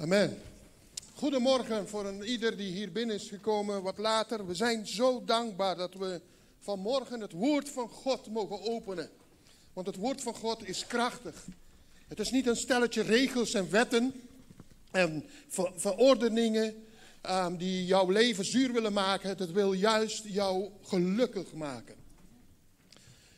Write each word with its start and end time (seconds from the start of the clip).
Amen. 0.00 0.38
Goedemorgen 1.14 1.88
voor 1.88 2.06
een 2.06 2.22
ieder 2.22 2.56
die 2.56 2.72
hier 2.72 2.92
binnen 2.92 3.16
is 3.16 3.28
gekomen 3.28 3.82
wat 3.82 3.98
later. 3.98 4.46
We 4.46 4.54
zijn 4.54 4.86
zo 4.86 5.24
dankbaar 5.24 5.76
dat 5.76 5.94
we 5.94 6.20
vanmorgen 6.58 7.20
het 7.20 7.32
woord 7.32 7.68
van 7.68 7.88
God 7.88 8.30
mogen 8.30 8.62
openen. 8.62 9.10
Want 9.72 9.86
het 9.86 9.96
woord 9.96 10.20
van 10.20 10.34
God 10.34 10.68
is 10.68 10.86
krachtig. 10.86 11.46
Het 12.08 12.20
is 12.20 12.30
niet 12.30 12.46
een 12.46 12.56
stelletje 12.56 13.02
regels 13.02 13.54
en 13.54 13.70
wetten 13.70 14.12
en 14.90 15.24
ver 15.48 15.72
verordeningen 15.76 16.84
um, 17.30 17.56
die 17.56 17.84
jouw 17.84 18.10
leven 18.10 18.44
zuur 18.44 18.72
willen 18.72 18.92
maken. 18.92 19.28
Het 19.28 19.52
wil 19.52 19.72
juist 19.72 20.24
jou 20.24 20.70
gelukkig 20.82 21.52
maken. 21.52 21.94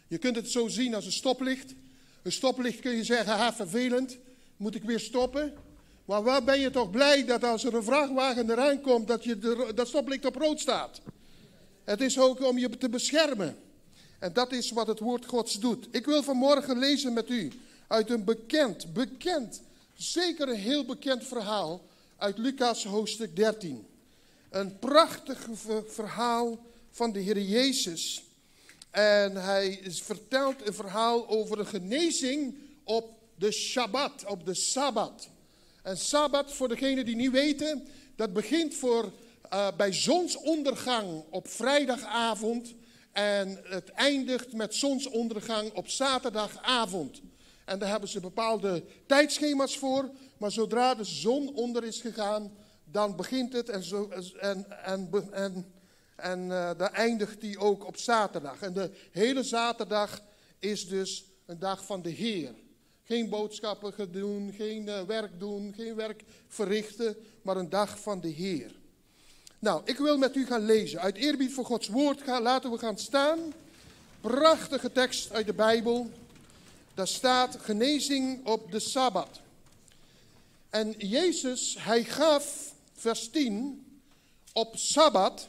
Je 0.09 0.19
kunt 0.19 0.37
het 0.37 0.51
zo 0.51 0.69
zien 0.69 0.95
als 0.95 1.07
een 1.07 1.13
stoplicht. 1.13 1.75
Een 2.23 2.33
stoplicht 2.33 2.81
kun 2.81 2.97
je 2.97 3.05
zeggen, 3.05 3.37
ha 3.37 3.53
vervelend, 3.53 4.19
moet 4.57 4.75
ik 4.75 4.83
weer 4.83 5.01
stoppen? 5.01 5.71
Maar 6.13 6.23
waar 6.23 6.45
ben 6.45 6.61
je 6.61 6.71
toch 6.71 6.91
blij 6.91 7.25
dat 7.25 7.45
als 7.45 7.65
er 7.65 7.75
een 7.75 7.83
vrachtwagen 7.83 8.51
eraan 8.51 8.81
komt, 8.81 9.09
dat 9.09 9.25
je 9.25 9.39
dat 9.75 9.89
stoplicht 9.89 10.25
op 10.25 10.37
rood 10.37 10.61
staat? 10.61 11.01
Het 11.85 12.01
is 12.01 12.19
ook 12.19 12.41
om 12.41 12.59
je 12.59 12.79
te 12.79 12.89
beschermen. 12.89 13.57
En 14.19 14.33
dat 14.33 14.53
is 14.53 14.71
wat 14.71 14.87
het 14.87 14.99
woord 14.99 15.27
Gods 15.27 15.61
doet. 15.61 15.89
Ik 15.91 16.07
wil 16.07 16.23
vanmorgen 16.23 16.79
lezen 16.79 17.13
met 17.13 17.31
u 17.31 17.53
uit 17.87 18.11
een 18.11 18.25
bekend, 18.25 18.93
bekend, 18.93 19.63
zeker 19.95 20.49
een 20.49 20.61
heel 20.61 20.85
bekend 20.85 21.25
verhaal 21.25 21.85
uit 22.17 22.39
Lucas 22.39 22.85
hoofdstuk 22.85 23.37
13. 23.37 23.87
Een 24.51 24.79
prachtig 24.79 25.49
verhaal 25.87 26.59
van 26.91 27.13
de 27.13 27.21
Heer 27.21 27.41
Jezus. 27.41 28.23
En 28.91 29.37
hij 29.37 29.81
vertelt 29.85 30.67
een 30.67 30.75
verhaal 30.75 31.29
over 31.29 31.59
een 31.59 31.67
genezing 31.67 32.55
op 32.85 33.11
de 33.35 33.51
Shabbat, 33.51 34.25
op 34.27 34.47
de 34.47 34.55
Sabbat. 34.55 35.31
En 35.83 35.97
Sabbat, 35.97 36.53
voor 36.53 36.69
degenen 36.69 37.05
die 37.05 37.17
niet 37.17 37.31
weten, 37.31 37.87
dat 38.17 38.33
begint 38.33 38.75
voor, 38.75 39.13
uh, 39.53 39.69
bij 39.77 39.93
zonsondergang 39.93 41.25
op 41.31 41.49
vrijdagavond. 41.49 42.75
En 43.13 43.61
het 43.65 43.89
eindigt 43.89 44.53
met 44.53 44.75
zonsondergang 44.75 45.73
op 45.73 45.89
zaterdagavond. 45.89 47.21
En 47.65 47.79
daar 47.79 47.89
hebben 47.89 48.09
ze 48.09 48.21
bepaalde 48.21 48.85
tijdschema's 49.07 49.79
voor. 49.79 50.11
Maar 50.39 50.51
zodra 50.51 50.95
de 50.95 51.05
zon 51.05 51.55
onder 51.55 51.85
is 51.85 52.01
gegaan, 52.01 52.53
dan 52.85 53.17
begint 53.17 53.53
het 53.53 53.69
en, 53.69 53.83
zo, 53.83 54.09
en, 54.41 54.85
en, 54.85 55.11
en, 55.33 55.73
en 56.17 56.41
uh, 56.41 56.71
dan 56.77 56.89
eindigt 56.89 57.41
die 57.41 57.59
ook 57.59 57.87
op 57.87 57.97
zaterdag. 57.97 58.61
En 58.61 58.73
de 58.73 58.91
hele 59.11 59.43
zaterdag 59.43 60.23
is 60.59 60.89
dus 60.89 61.25
een 61.47 61.59
dag 61.59 61.85
van 61.85 62.03
de 62.03 62.11
Heer. 62.11 62.55
Geen 63.05 63.29
boodschappen 63.29 64.13
doen, 64.13 64.53
geen 64.53 64.87
uh, 64.87 65.03
werk 65.03 65.41
doen, 65.41 65.75
geen 65.77 65.95
werk 65.95 66.23
verrichten, 66.49 67.17
maar 67.43 67.57
een 67.57 67.71
dag 67.71 68.01
van 68.01 68.21
de 68.21 68.29
Heer. 68.29 68.73
Nou, 69.59 69.83
ik 69.85 69.99
wil 69.99 70.19
met 70.19 70.37
u 70.37 70.47
gaan 70.47 70.65
lezen. 70.65 71.01
Uit 71.01 71.17
eerbied 71.17 71.53
voor 71.53 71.65
Gods 71.65 71.89
woord 71.89 72.23
gaan, 72.23 72.43
laten 72.43 72.71
we 72.71 72.79
gaan 72.79 72.99
staan. 72.99 73.39
Prachtige 74.21 74.93
tekst 74.93 75.33
uit 75.33 75.47
de 75.47 75.55
Bijbel. 75.55 76.11
Daar 76.95 77.09
staat 77.09 77.57
genezing 77.61 78.47
op 78.47 78.73
de 78.73 78.81
Sabbat. 78.81 79.41
En 80.71 80.95
Jezus, 80.99 81.77
hij 81.79 82.05
gaf, 82.05 82.75
vers 82.93 83.31
10, 83.31 83.87
op 84.53 84.77
Sabbat 84.77 85.49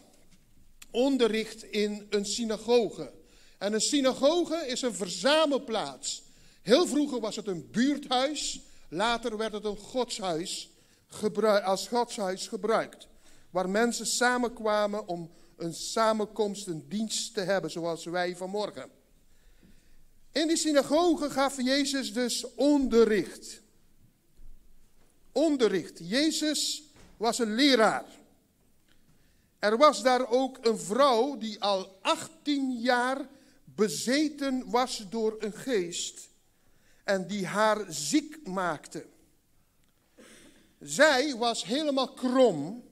onderricht 0.92 1.64
in 1.64 2.08
een 2.10 2.26
synagoge. 2.26 3.12
En 3.58 3.74
een 3.74 3.82
synagoge 3.82 4.68
is 4.68 4.82
een 4.82 4.94
verzamelplaats 4.94 6.23
Heel 6.64 6.88
vroeger 6.88 7.20
was 7.20 7.36
het 7.36 7.48
een 7.48 7.68
buurthuis, 7.72 8.62
later 8.90 9.38
werd 9.38 9.54
het 9.54 9.66
een 9.66 9.78
godshuis 9.78 10.72
als 11.64 11.88
godshuis 11.88 12.48
gebruikt. 12.48 13.08
Waar 13.50 13.70
mensen 13.70 14.06
samenkwamen 14.06 15.08
om 15.08 15.32
een 15.58 15.74
samenkomst, 15.74 16.68
een 16.68 16.86
dienst 16.90 17.34
te 17.34 17.42
hebben, 17.42 17.72
zoals 17.72 18.06
wij 18.06 18.36
vanmorgen. 18.36 18.90
In 20.32 20.48
die 20.48 20.58
synagoge 20.58 21.30
gaf 21.30 21.62
Jezus 21.62 22.14
dus 22.14 22.46
onderricht. 22.56 23.62
Onderricht. 25.32 26.00
Jezus 26.04 26.84
was 27.18 27.40
een 27.40 27.56
leraar. 27.56 28.06
Er 29.60 29.78
was 29.78 30.04
daar 30.04 30.30
ook 30.30 30.58
een 30.62 30.80
vrouw 30.80 31.38
die 31.38 31.62
al 31.62 31.98
18 32.02 32.72
jaar 32.80 33.28
bezeten 33.64 34.70
was 34.70 35.06
door 35.10 35.36
een 35.40 35.54
geest 35.54 36.32
en 37.04 37.28
die 37.28 37.46
haar 37.46 37.86
ziek 37.88 38.48
maakte. 38.48 39.06
Zij 40.80 41.36
was 41.36 41.64
helemaal 41.64 42.14
krom 42.14 42.84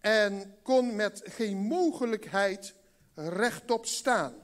en 0.00 0.56
kon 0.62 0.96
met 0.96 1.22
geen 1.24 1.56
mogelijkheid 1.56 2.74
rechtop 3.14 3.86
staan. 3.86 4.34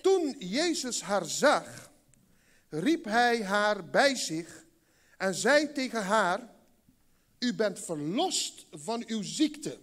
Toen 0.00 0.36
Jezus 0.38 1.02
haar 1.02 1.24
zag, 1.24 1.90
riep 2.68 3.04
hij 3.04 3.44
haar 3.44 3.90
bij 3.90 4.14
zich 4.14 4.64
en 5.16 5.34
zei 5.34 5.72
tegen 5.72 6.02
haar: 6.04 6.48
U 7.38 7.54
bent 7.54 7.80
verlost 7.80 8.66
van 8.70 9.04
uw 9.06 9.22
ziekte. 9.22 9.78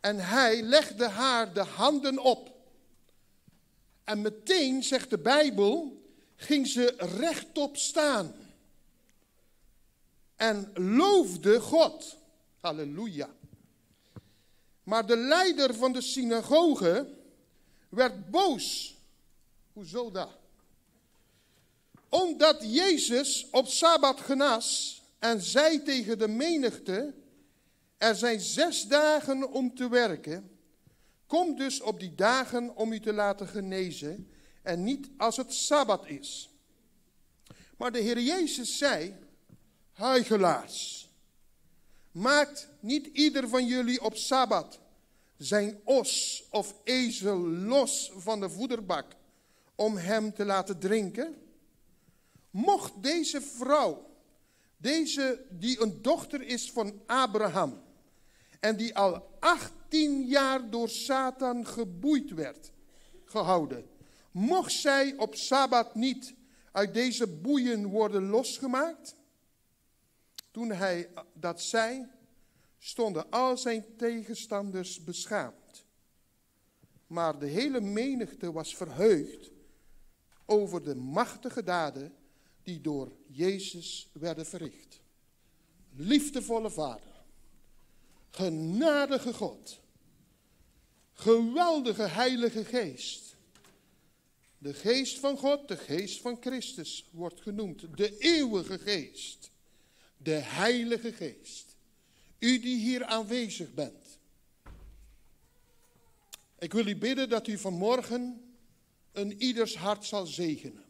En 0.00 0.18
hij 0.18 0.62
legde 0.62 1.08
haar 1.08 1.54
de 1.54 1.64
handen 1.64 2.18
op. 2.18 2.57
En 4.08 4.20
meteen, 4.22 4.82
zegt 4.82 5.10
de 5.10 5.18
Bijbel, 5.18 6.02
ging 6.36 6.66
ze 6.66 6.94
rechtop 6.96 7.76
staan. 7.76 8.34
En 10.36 10.70
loofde 10.74 11.60
God. 11.60 12.16
Halleluja. 12.60 13.30
Maar 14.82 15.06
de 15.06 15.16
leider 15.16 15.74
van 15.74 15.92
de 15.92 16.00
synagoge 16.00 17.14
werd 17.88 18.30
boos. 18.30 18.96
Hoezo 19.72 20.10
dat? 20.10 20.30
Omdat 22.08 22.74
Jezus 22.74 23.46
op 23.50 23.66
Sabbat 23.66 24.20
genas 24.20 25.00
en 25.18 25.42
zei 25.42 25.82
tegen 25.82 26.18
de 26.18 26.28
menigte: 26.28 27.14
Er 27.98 28.14
zijn 28.14 28.40
zes 28.40 28.82
dagen 28.82 29.52
om 29.52 29.74
te 29.74 29.88
werken 29.88 30.57
Kom 31.28 31.56
dus 31.56 31.80
op 31.80 32.00
die 32.00 32.14
dagen 32.14 32.76
om 32.76 32.92
u 32.92 33.00
te 33.00 33.12
laten 33.12 33.48
genezen 33.48 34.30
en 34.62 34.84
niet 34.84 35.08
als 35.16 35.36
het 35.36 35.52
Sabbat 35.52 36.06
is. 36.06 36.50
Maar 37.76 37.92
de 37.92 37.98
Heer 37.98 38.20
Jezus 38.20 38.78
zei, 38.78 39.14
huigelaars, 39.92 41.08
maakt 42.10 42.68
niet 42.80 43.06
ieder 43.06 43.48
van 43.48 43.66
jullie 43.66 44.02
op 44.02 44.16
Sabbat 44.16 44.80
zijn 45.36 45.80
os 45.84 46.44
of 46.50 46.74
ezel 46.84 47.38
los 47.46 48.12
van 48.16 48.40
de 48.40 48.50
voederbak 48.50 49.06
om 49.74 49.96
hem 49.96 50.34
te 50.34 50.44
laten 50.44 50.78
drinken? 50.78 51.34
Mocht 52.50 52.92
deze 53.02 53.40
vrouw, 53.40 54.10
deze 54.76 55.44
die 55.50 55.80
een 55.80 56.02
dochter 56.02 56.42
is 56.42 56.70
van 56.70 57.00
Abraham 57.06 57.82
en 58.60 58.76
die 58.76 58.96
al 58.96 59.36
acht 59.40 59.72
tien 59.88 60.26
jaar 60.26 60.70
door 60.70 60.88
Satan 60.88 61.66
geboeid 61.66 62.30
werd, 62.30 62.72
gehouden. 63.24 63.88
Mocht 64.30 64.72
zij 64.72 65.14
op 65.16 65.34
Sabbat 65.34 65.94
niet 65.94 66.34
uit 66.72 66.94
deze 66.94 67.26
boeien 67.26 67.86
worden 67.86 68.28
losgemaakt? 68.28 69.16
Toen 70.50 70.70
hij 70.70 71.10
dat 71.32 71.62
zei, 71.62 72.06
stonden 72.78 73.30
al 73.30 73.56
zijn 73.56 73.84
tegenstanders 73.96 75.04
beschaamd. 75.04 75.84
Maar 77.06 77.38
de 77.38 77.46
hele 77.46 77.80
menigte 77.80 78.52
was 78.52 78.76
verheugd 78.76 79.50
over 80.46 80.84
de 80.84 80.94
machtige 80.94 81.62
daden 81.62 82.14
die 82.62 82.80
door 82.80 83.12
Jezus 83.26 84.10
werden 84.12 84.46
verricht. 84.46 85.00
Liefdevolle 85.96 86.70
Vader. 86.70 87.24
Genadige 88.30 89.34
God. 89.34 89.80
Geweldige 91.18 92.02
Heilige 92.02 92.64
Geest. 92.64 93.36
De 94.58 94.74
Geest 94.74 95.18
van 95.18 95.36
God, 95.36 95.68
de 95.68 95.76
Geest 95.76 96.20
van 96.20 96.36
Christus 96.40 97.08
wordt 97.10 97.40
genoemd. 97.40 97.96
De 97.96 98.18
eeuwige 98.18 98.78
Geest. 98.78 99.50
De 100.16 100.30
Heilige 100.30 101.12
Geest. 101.12 101.76
U 102.38 102.60
die 102.60 102.76
hier 102.76 103.04
aanwezig 103.04 103.74
bent. 103.74 104.18
Ik 106.58 106.72
wil 106.72 106.86
u 106.86 106.96
bidden 106.96 107.28
dat 107.28 107.46
u 107.46 107.58
vanmorgen 107.58 108.54
een 109.12 109.42
ieders 109.42 109.76
hart 109.76 110.04
zal 110.04 110.26
zegenen. 110.26 110.84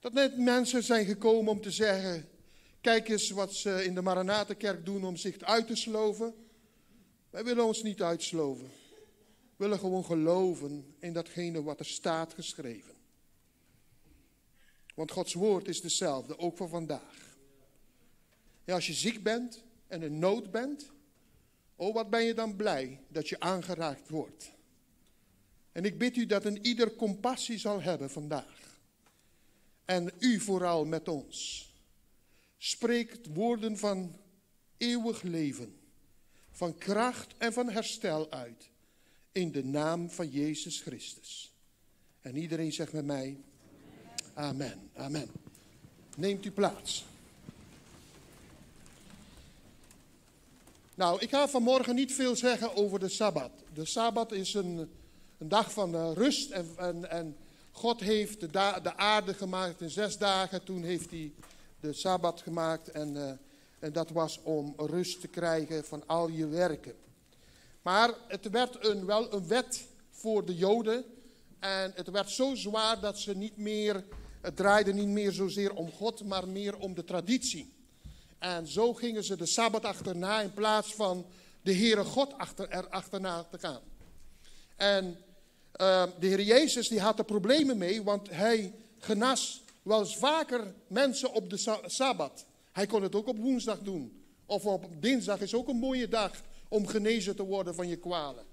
Dat 0.00 0.12
net 0.12 0.38
mensen 0.38 0.82
zijn 0.82 1.06
gekomen 1.06 1.52
om 1.52 1.60
te 1.60 1.70
zeggen, 1.70 2.28
Kijk 2.84 3.08
eens 3.08 3.30
wat 3.30 3.54
ze 3.54 3.84
in 3.84 3.94
de 3.94 4.02
Maranatenkerk 4.02 4.84
doen 4.84 5.04
om 5.04 5.16
zich 5.16 5.40
uit 5.40 5.66
te 5.66 5.76
sloven. 5.76 6.34
Wij 7.34 7.44
willen 7.44 7.64
ons 7.64 7.82
niet 7.82 8.02
uitsloven. 8.02 8.66
We 9.56 9.56
willen 9.56 9.78
gewoon 9.78 10.04
geloven 10.04 10.94
in 10.98 11.12
datgene 11.12 11.62
wat 11.62 11.78
er 11.78 11.86
staat 11.86 12.34
geschreven. 12.34 12.94
Want 14.94 15.10
Gods 15.10 15.32
woord 15.32 15.68
is 15.68 15.80
dezelfde, 15.80 16.38
ook 16.38 16.56
voor 16.56 16.68
vandaag. 16.68 17.36
Ja, 18.64 18.74
als 18.74 18.86
je 18.86 18.92
ziek 18.92 19.22
bent 19.22 19.62
en 19.86 20.02
in 20.02 20.18
nood 20.18 20.50
bent, 20.50 20.92
oh 21.76 21.94
wat 21.94 22.10
ben 22.10 22.24
je 22.24 22.34
dan 22.34 22.56
blij 22.56 23.00
dat 23.08 23.28
je 23.28 23.40
aangeraakt 23.40 24.08
wordt. 24.08 24.52
En 25.72 25.84
ik 25.84 25.98
bid 25.98 26.16
u 26.16 26.26
dat 26.26 26.44
een 26.44 26.66
ieder 26.66 26.96
compassie 26.96 27.58
zal 27.58 27.82
hebben 27.82 28.10
vandaag. 28.10 28.80
En 29.84 30.10
u 30.18 30.40
vooral 30.40 30.84
met 30.84 31.08
ons. 31.08 31.68
Spreekt 32.58 33.26
woorden 33.26 33.78
van 33.78 34.18
eeuwig 34.76 35.22
leven, 35.22 35.78
van 36.54 36.78
kracht 36.78 37.34
en 37.38 37.52
van 37.52 37.68
herstel 37.68 38.30
uit. 38.30 38.70
In 39.32 39.52
de 39.52 39.64
naam 39.64 40.10
van 40.10 40.30
Jezus 40.30 40.80
Christus. 40.80 41.52
En 42.20 42.36
iedereen 42.36 42.72
zegt 42.72 42.92
met 42.92 43.04
mij, 43.04 43.36
amen, 44.34 44.90
amen. 44.96 45.30
Neemt 46.16 46.44
u 46.44 46.50
plaats. 46.50 47.04
Nou, 50.94 51.20
ik 51.20 51.30
ga 51.30 51.48
vanmorgen 51.48 51.94
niet 51.94 52.14
veel 52.14 52.36
zeggen 52.36 52.76
over 52.76 52.98
de 52.98 53.08
Sabbat. 53.08 53.50
De 53.74 53.84
Sabbat 53.84 54.32
is 54.32 54.54
een, 54.54 54.90
een 55.38 55.48
dag 55.48 55.72
van 55.72 55.94
uh, 55.94 56.10
rust 56.14 56.50
en, 56.50 56.68
en, 56.76 57.10
en, 57.10 57.36
God 57.70 58.00
heeft 58.00 58.40
de, 58.40 58.50
de, 58.82 58.96
aarde 58.96 59.34
gemaakt 59.34 59.80
in 59.80 59.90
zes 59.90 60.18
dagen. 60.18 60.64
Toen 60.64 60.82
heeft 60.82 61.10
hij 61.10 61.32
de 61.80 61.92
Sabbat 61.92 62.40
gemaakt 62.40 62.90
en, 62.90 63.14
uh, 63.14 63.32
en 63.84 63.92
dat 63.92 64.10
was 64.10 64.40
om 64.42 64.74
rust 64.76 65.20
te 65.20 65.28
krijgen 65.28 65.84
van 65.84 66.06
al 66.06 66.28
je 66.28 66.46
werken. 66.46 66.94
Maar 67.82 68.14
het 68.28 68.50
werd 68.50 68.86
een, 68.86 69.06
wel 69.06 69.32
een 69.32 69.46
wet 69.46 69.86
voor 70.10 70.44
de 70.44 70.54
Joden 70.54 71.04
en 71.58 71.92
het 71.94 72.10
werd 72.10 72.30
zo 72.30 72.54
zwaar 72.54 73.00
dat 73.00 73.18
ze 73.18 73.36
niet 73.36 73.56
meer, 73.56 74.04
het 74.40 74.56
draaide 74.56 74.92
niet 74.92 75.08
meer 75.08 75.32
zozeer 75.32 75.74
om 75.74 75.90
God, 75.90 76.24
maar 76.24 76.48
meer 76.48 76.76
om 76.76 76.94
de 76.94 77.04
traditie. 77.04 77.72
En 78.38 78.66
zo 78.66 78.94
gingen 78.94 79.24
ze 79.24 79.36
de 79.36 79.46
Sabbat 79.46 79.84
achterna 79.84 80.40
in 80.40 80.54
plaats 80.54 80.94
van 80.94 81.26
de 81.62 81.74
Heere 81.74 82.04
God 82.04 82.38
achter, 82.38 82.68
er 82.68 82.88
achterna 82.88 83.42
te 83.42 83.58
gaan. 83.58 83.80
En 84.76 85.04
uh, 85.06 86.04
de 86.18 86.26
Heer 86.26 86.42
Jezus 86.42 86.88
die 86.88 87.00
had 87.00 87.18
er 87.18 87.24
problemen 87.24 87.78
mee, 87.78 88.02
want 88.02 88.30
hij 88.30 88.74
genas 88.98 89.62
wel 89.82 90.00
eens 90.00 90.16
vaker 90.16 90.74
mensen 90.86 91.32
op 91.32 91.50
de 91.50 91.80
Sabbat. 91.86 92.46
Hij 92.74 92.86
kon 92.86 93.02
het 93.02 93.14
ook 93.14 93.26
op 93.26 93.38
woensdag 93.38 93.78
doen. 93.78 94.24
Of 94.46 94.66
op 94.66 94.86
dinsdag 95.00 95.40
is 95.40 95.54
ook 95.54 95.68
een 95.68 95.76
mooie 95.76 96.08
dag 96.08 96.42
om 96.68 96.86
genezen 96.86 97.36
te 97.36 97.42
worden 97.42 97.74
van 97.74 97.88
je 97.88 97.96
kwalen. 97.96 98.44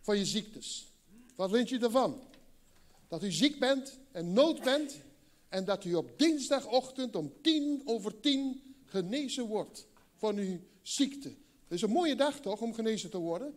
Van 0.00 0.18
je 0.18 0.24
ziektes. 0.24 0.92
Wat 1.34 1.50
vind 1.50 1.68
je 1.68 1.78
ervan? 1.78 2.20
Dat 3.08 3.22
u 3.22 3.32
ziek 3.32 3.58
bent 3.58 3.98
en 4.12 4.32
nood 4.32 4.62
bent 4.62 5.00
en 5.48 5.64
dat 5.64 5.84
u 5.84 5.94
op 5.94 6.18
dinsdagochtend 6.18 7.16
om 7.16 7.32
tien 7.42 7.82
over 7.84 8.20
tien 8.20 8.62
genezen 8.84 9.44
wordt 9.44 9.86
van 10.16 10.36
uw 10.36 10.60
ziekte. 10.82 11.28
Dat 11.28 11.78
is 11.78 11.82
een 11.82 11.90
mooie 11.90 12.16
dag 12.16 12.40
toch 12.40 12.60
om 12.60 12.74
genezen 12.74 13.10
te 13.10 13.18
worden? 13.18 13.54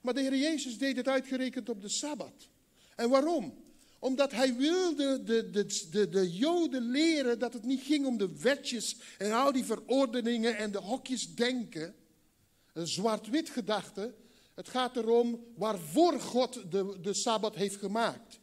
Maar 0.00 0.14
de 0.14 0.20
Heer 0.20 0.36
Jezus 0.36 0.78
deed 0.78 0.96
het 0.96 1.08
uitgerekend 1.08 1.68
op 1.68 1.80
de 1.80 1.88
Sabbat. 1.88 2.48
En 2.96 3.10
waarom? 3.10 3.54
Omdat 4.00 4.32
hij 4.32 4.56
wilde 4.56 5.22
de, 5.22 5.50
de, 5.50 5.88
de, 5.90 6.08
de 6.08 6.30
Joden 6.32 6.90
leren 6.90 7.38
dat 7.38 7.52
het 7.52 7.64
niet 7.64 7.82
ging 7.82 8.06
om 8.06 8.18
de 8.18 8.38
wetjes 8.38 8.96
en 9.18 9.32
al 9.32 9.52
die 9.52 9.64
verordeningen 9.64 10.56
en 10.56 10.70
de 10.70 10.78
hokjes 10.78 11.34
denken. 11.34 11.94
Een 12.72 12.86
zwart-wit 12.86 13.50
gedachte. 13.50 14.14
Het 14.54 14.68
gaat 14.68 14.96
erom 14.96 15.44
waarvoor 15.56 16.20
God 16.20 16.70
de, 16.70 16.96
de 17.00 17.12
Sabbat 17.12 17.54
heeft 17.54 17.76
gemaakt. 17.76 18.38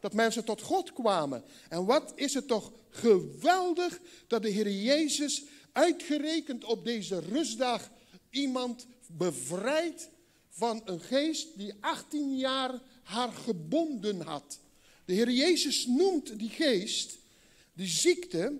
Dat 0.00 0.12
mensen 0.12 0.44
tot 0.44 0.62
God 0.62 0.92
kwamen. 0.92 1.44
En 1.68 1.84
wat 1.84 2.12
is 2.14 2.34
het 2.34 2.46
toch 2.46 2.72
geweldig 2.90 4.00
dat 4.26 4.42
de 4.42 4.48
Heer 4.48 4.70
Jezus 4.70 5.44
uitgerekend 5.72 6.64
op 6.64 6.84
deze 6.84 7.18
rustdag 7.18 7.90
iemand 8.30 8.86
bevrijdt 9.06 10.10
van 10.48 10.82
een 10.84 11.00
geest 11.00 11.58
die 11.58 11.74
18 11.80 12.36
jaar 12.36 12.80
haar 13.02 13.32
gebonden 13.32 14.20
had. 14.20 14.60
De 15.04 15.12
Heer 15.12 15.30
Jezus 15.30 15.86
noemt 15.86 16.38
die 16.38 16.48
geest, 16.50 17.18
die 17.72 17.88
ziekte, 17.88 18.58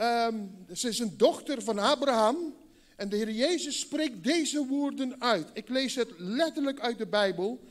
um, 0.00 0.66
ze 0.74 0.88
is 0.88 0.98
een 0.98 1.16
dochter 1.16 1.62
van 1.62 1.78
Abraham. 1.78 2.54
En 2.96 3.08
de 3.08 3.16
Heer 3.16 3.30
Jezus 3.30 3.78
spreekt 3.78 4.24
deze 4.24 4.66
woorden 4.66 5.20
uit. 5.20 5.48
Ik 5.52 5.68
lees 5.68 5.94
het 5.94 6.10
letterlijk 6.16 6.80
uit 6.80 6.98
de 6.98 7.06
Bijbel. 7.06 7.64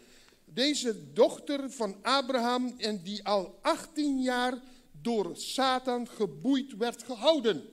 Deze 0.45 1.13
dochter 1.13 1.71
van 1.71 1.95
Abraham 2.01 2.73
en 2.77 3.01
die 3.03 3.23
al 3.23 3.59
18 3.61 4.21
jaar 4.21 4.61
door 5.01 5.31
Satan 5.37 6.07
geboeid 6.07 6.77
werd 6.77 7.03
gehouden. 7.03 7.69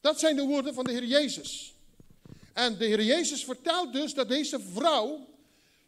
Dat 0.00 0.18
zijn 0.18 0.36
de 0.36 0.42
woorden 0.42 0.74
van 0.74 0.84
de 0.84 0.92
Heer 0.92 1.04
Jezus. 1.04 1.74
En 2.52 2.78
de 2.78 2.84
Heer 2.84 3.02
Jezus 3.02 3.44
vertelt 3.44 3.92
dus 3.92 4.14
dat 4.14 4.28
deze 4.28 4.60
vrouw 4.60 5.28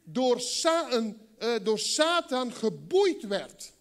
door, 0.05 0.41
Sa 0.41 0.93
een, 0.93 1.17
uh, 1.39 1.55
door 1.63 1.79
Satan 1.79 2.53
geboeid 2.53 3.23
werd. 3.23 3.73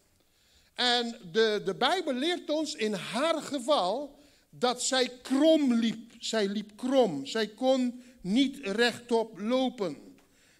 En 0.73 1.19
de, 1.31 1.61
de 1.65 1.75
Bijbel 1.75 2.13
leert 2.13 2.49
ons 2.49 2.75
in 2.75 2.93
haar 2.93 3.41
geval 3.41 4.19
dat 4.49 4.83
zij 4.83 5.11
krom 5.21 5.73
liep. 5.73 6.13
Zij 6.19 6.47
liep 6.47 6.71
krom. 6.75 7.25
Zij 7.25 7.47
kon 7.47 8.03
niet 8.21 8.57
rechtop 8.61 9.39
lopen. 9.39 9.97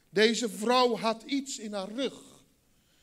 Deze 0.10 0.50
vrouw 0.50 0.96
had 0.98 1.24
iets 1.26 1.60
in 1.60 1.74
haar 1.74 1.92
rug. 1.92 2.22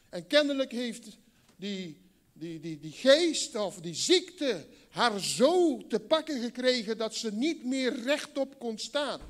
En 0.09 0.27
kennelijk 0.27 0.73
heeft 0.73 1.19
die, 1.57 1.97
die, 2.33 2.61
die, 2.61 2.81
die 2.81 2.93
geest 2.93 3.57
of 3.57 3.81
die 3.81 3.95
ziekte 3.95 4.67
haar 4.89 5.21
zo 5.21 5.87
te 5.87 6.01
pakken 6.01 6.41
gekregen 6.41 6.99
dat 6.99 7.15
ze 7.15 7.33
niet 7.33 7.65
meer 7.65 8.03
rechtop 8.03 8.59
kon 8.59 8.79
staan. 8.79 9.21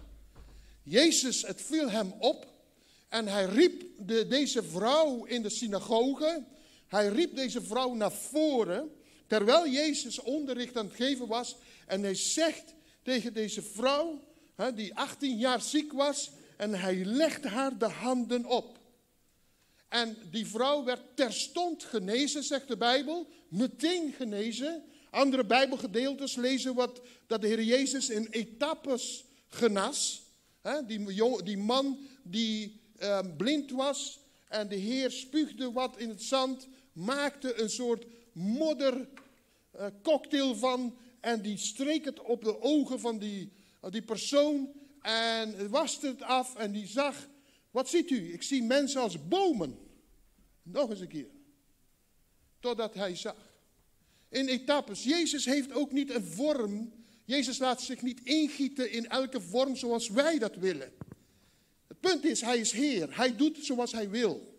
Jezus, 0.82 1.42
het 1.42 1.62
viel 1.62 1.90
hem 1.90 2.14
op 2.18 2.51
en 3.12 3.26
hij 3.26 3.44
riep 3.44 3.84
de, 3.98 4.26
deze 4.26 4.62
vrouw 4.62 5.24
in 5.24 5.42
de 5.42 5.48
synagoge. 5.48 6.44
Hij 6.86 7.08
riep 7.08 7.36
deze 7.36 7.62
vrouw 7.62 7.94
naar 7.94 8.12
voren 8.12 8.90
terwijl 9.26 9.68
Jezus 9.68 10.18
onderricht 10.18 10.76
aan 10.76 10.86
het 10.86 10.94
geven 10.94 11.26
was. 11.26 11.56
En 11.86 12.02
hij 12.02 12.14
zegt 12.14 12.74
tegen 13.02 13.34
deze 13.34 13.62
vrouw, 13.62 14.24
hè, 14.54 14.74
die 14.74 14.94
18 14.94 15.38
jaar 15.38 15.60
ziek 15.60 15.92
was, 15.92 16.30
en 16.56 16.74
hij 16.74 17.04
legt 17.04 17.44
haar 17.44 17.78
de 17.78 17.88
handen 17.88 18.44
op. 18.44 18.78
En 19.88 20.16
die 20.30 20.46
vrouw 20.46 20.84
werd 20.84 21.02
terstond 21.14 21.84
genezen, 21.84 22.42
zegt 22.42 22.68
de 22.68 22.76
Bijbel, 22.76 23.28
meteen 23.48 24.12
genezen. 24.12 24.84
Andere 25.10 25.44
Bijbelgedeeltes 25.44 26.34
lezen 26.34 26.74
wat, 26.74 27.00
dat 27.26 27.40
de 27.40 27.46
Heer 27.46 27.62
Jezus 27.62 28.10
in 28.10 28.26
etappes 28.31 29.24
genas. 29.46 30.22
die, 30.86 31.04
die, 31.42 31.58
man 31.58 31.98
die 32.22 32.81
ehm, 33.02 33.36
blind 33.36 33.70
was 33.70 34.20
en 34.48 34.68
de 34.68 34.76
Heer 34.76 35.10
spuugde 35.10 35.72
wat 35.72 35.98
in 35.98 36.08
het 36.08 36.22
zand, 36.22 36.68
maakte 36.92 37.60
een 37.60 37.70
soort 37.70 38.06
moddercocktail 38.32 40.50
uh, 40.50 40.56
van 40.56 40.96
en 41.20 41.42
die 41.42 41.56
streek 41.56 42.04
het 42.04 42.20
op 42.20 42.44
de 42.44 42.60
ogen 42.60 43.00
van 43.00 43.18
die, 43.18 43.52
die 43.90 44.02
persoon 44.02 44.72
en 45.00 45.70
waste 45.70 46.06
het 46.06 46.22
af 46.22 46.56
en 46.56 46.72
die 46.72 46.86
zag, 46.86 47.28
wat 47.70 47.88
ziet 47.88 48.10
u? 48.10 48.32
Ik 48.32 48.42
zie 48.42 48.62
mensen 48.62 49.00
als 49.00 49.28
bomen. 49.28 49.78
Nog 50.62 50.90
eens 50.90 51.00
een 51.00 51.08
keer. 51.08 51.30
Totdat 52.60 52.94
hij 52.94 53.16
zag 53.16 53.52
in 54.32 54.48
etappes. 54.48 55.04
Jezus 55.04 55.44
heeft 55.44 55.72
ook 55.72 55.92
niet 55.92 56.14
een 56.14 56.24
vorm. 56.24 56.92
Jezus 57.24 57.58
laat 57.58 57.82
zich 57.82 58.02
niet 58.02 58.20
ingieten 58.22 58.90
in 58.90 59.08
elke 59.08 59.40
vorm 59.40 59.76
zoals 59.76 60.08
wij 60.08 60.38
dat 60.38 60.56
willen. 60.56 60.92
Punt 62.02 62.24
is, 62.24 62.40
hij 62.40 62.58
is 62.58 62.72
Heer. 62.72 63.16
Hij 63.16 63.36
doet 63.36 63.58
zoals 63.60 63.92
hij 63.92 64.10
wil. 64.10 64.56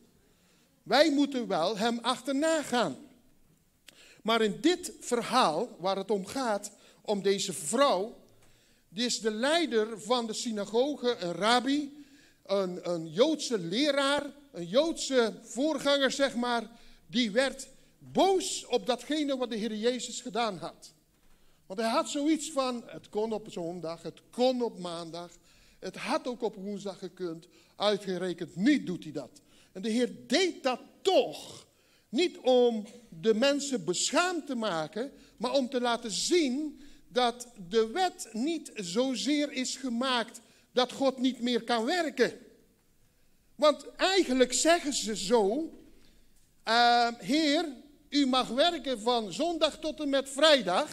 Wij 0.84 1.12
moeten 1.12 1.48
wel 1.48 1.78
hem 1.78 2.00
achterna 2.02 2.62
gaan. 2.62 2.98
Maar 4.22 4.42
in 4.42 4.58
dit 4.62 4.92
verhaal, 5.00 5.70
waar 5.80 5.98
het 5.98 6.12
om 6.12 6.26
gaat, 6.26 6.72
om 7.02 7.22
deze 7.22 7.54
vrouw, 7.54 8.18
die 8.90 9.06
is 9.06 9.20
de 9.20 9.32
leider 9.32 10.02
van 10.02 10.28
de 10.28 10.34
synagoge, 10.34 11.16
een 11.20 11.34
rabbi, 11.34 12.06
een, 12.46 12.90
een 12.92 13.12
Joodse 13.12 13.60
leraar, 13.60 14.32
een 14.52 14.68
Joodse 14.68 15.34
voorganger, 15.42 16.12
zeg 16.12 16.36
maar, 16.36 16.70
die 17.08 17.32
werd 17.32 17.68
boos 18.00 18.66
op 18.66 18.86
datgene 18.86 19.38
wat 19.38 19.50
de 19.50 19.56
Heer 19.56 19.76
Jezus 19.76 20.22
gedaan 20.22 20.58
had. 20.58 20.94
Want 21.66 21.80
hij 21.80 21.90
had 21.90 22.10
zoiets 22.10 22.52
van, 22.52 22.84
het 22.86 23.10
kon 23.10 23.34
op 23.34 23.48
zondag, 23.50 24.02
het 24.02 24.22
kon 24.32 24.62
op 24.62 24.80
maandag, 24.80 25.32
het 25.84 25.96
had 25.96 26.28
ook 26.28 26.42
op 26.42 26.56
woensdag 26.56 27.00
gekund, 27.00 27.48
uitgerekend 27.76 28.56
niet 28.56 28.86
doet 28.86 29.04
hij 29.04 29.14
dat. 29.14 29.42
En 29.72 29.82
de 29.82 29.90
Heer 29.90 30.28
deed 30.28 30.64
dat 30.64 30.80
toch, 31.02 31.68
niet 32.10 32.38
om 32.38 32.86
de 33.10 33.34
mensen 33.34 33.86
beschaamd 33.86 34.48
te 34.48 34.56
maken, 34.56 35.12
maar 35.38 35.52
om 35.52 35.70
te 35.70 35.82
laten 35.82 36.12
zien 36.12 36.82
dat 37.08 37.48
de 37.70 37.88
wet 37.88 38.30
niet 38.32 38.72
zozeer 38.76 39.52
is 39.52 39.76
gemaakt 39.76 40.42
dat 40.72 40.92
God 40.92 41.18
niet 41.18 41.42
meer 41.42 41.64
kan 41.64 41.86
werken. 41.86 42.34
Want 43.56 43.96
eigenlijk 43.96 44.54
zeggen 44.54 44.94
ze 44.94 45.16
zo, 45.16 45.72
uh, 46.68 47.08
Heer, 47.18 47.66
U 48.10 48.26
mag 48.26 48.48
werken 48.48 49.00
van 49.00 49.34
zondag 49.34 49.80
tot 49.80 50.00
en 50.00 50.10
met 50.10 50.30
vrijdag, 50.30 50.90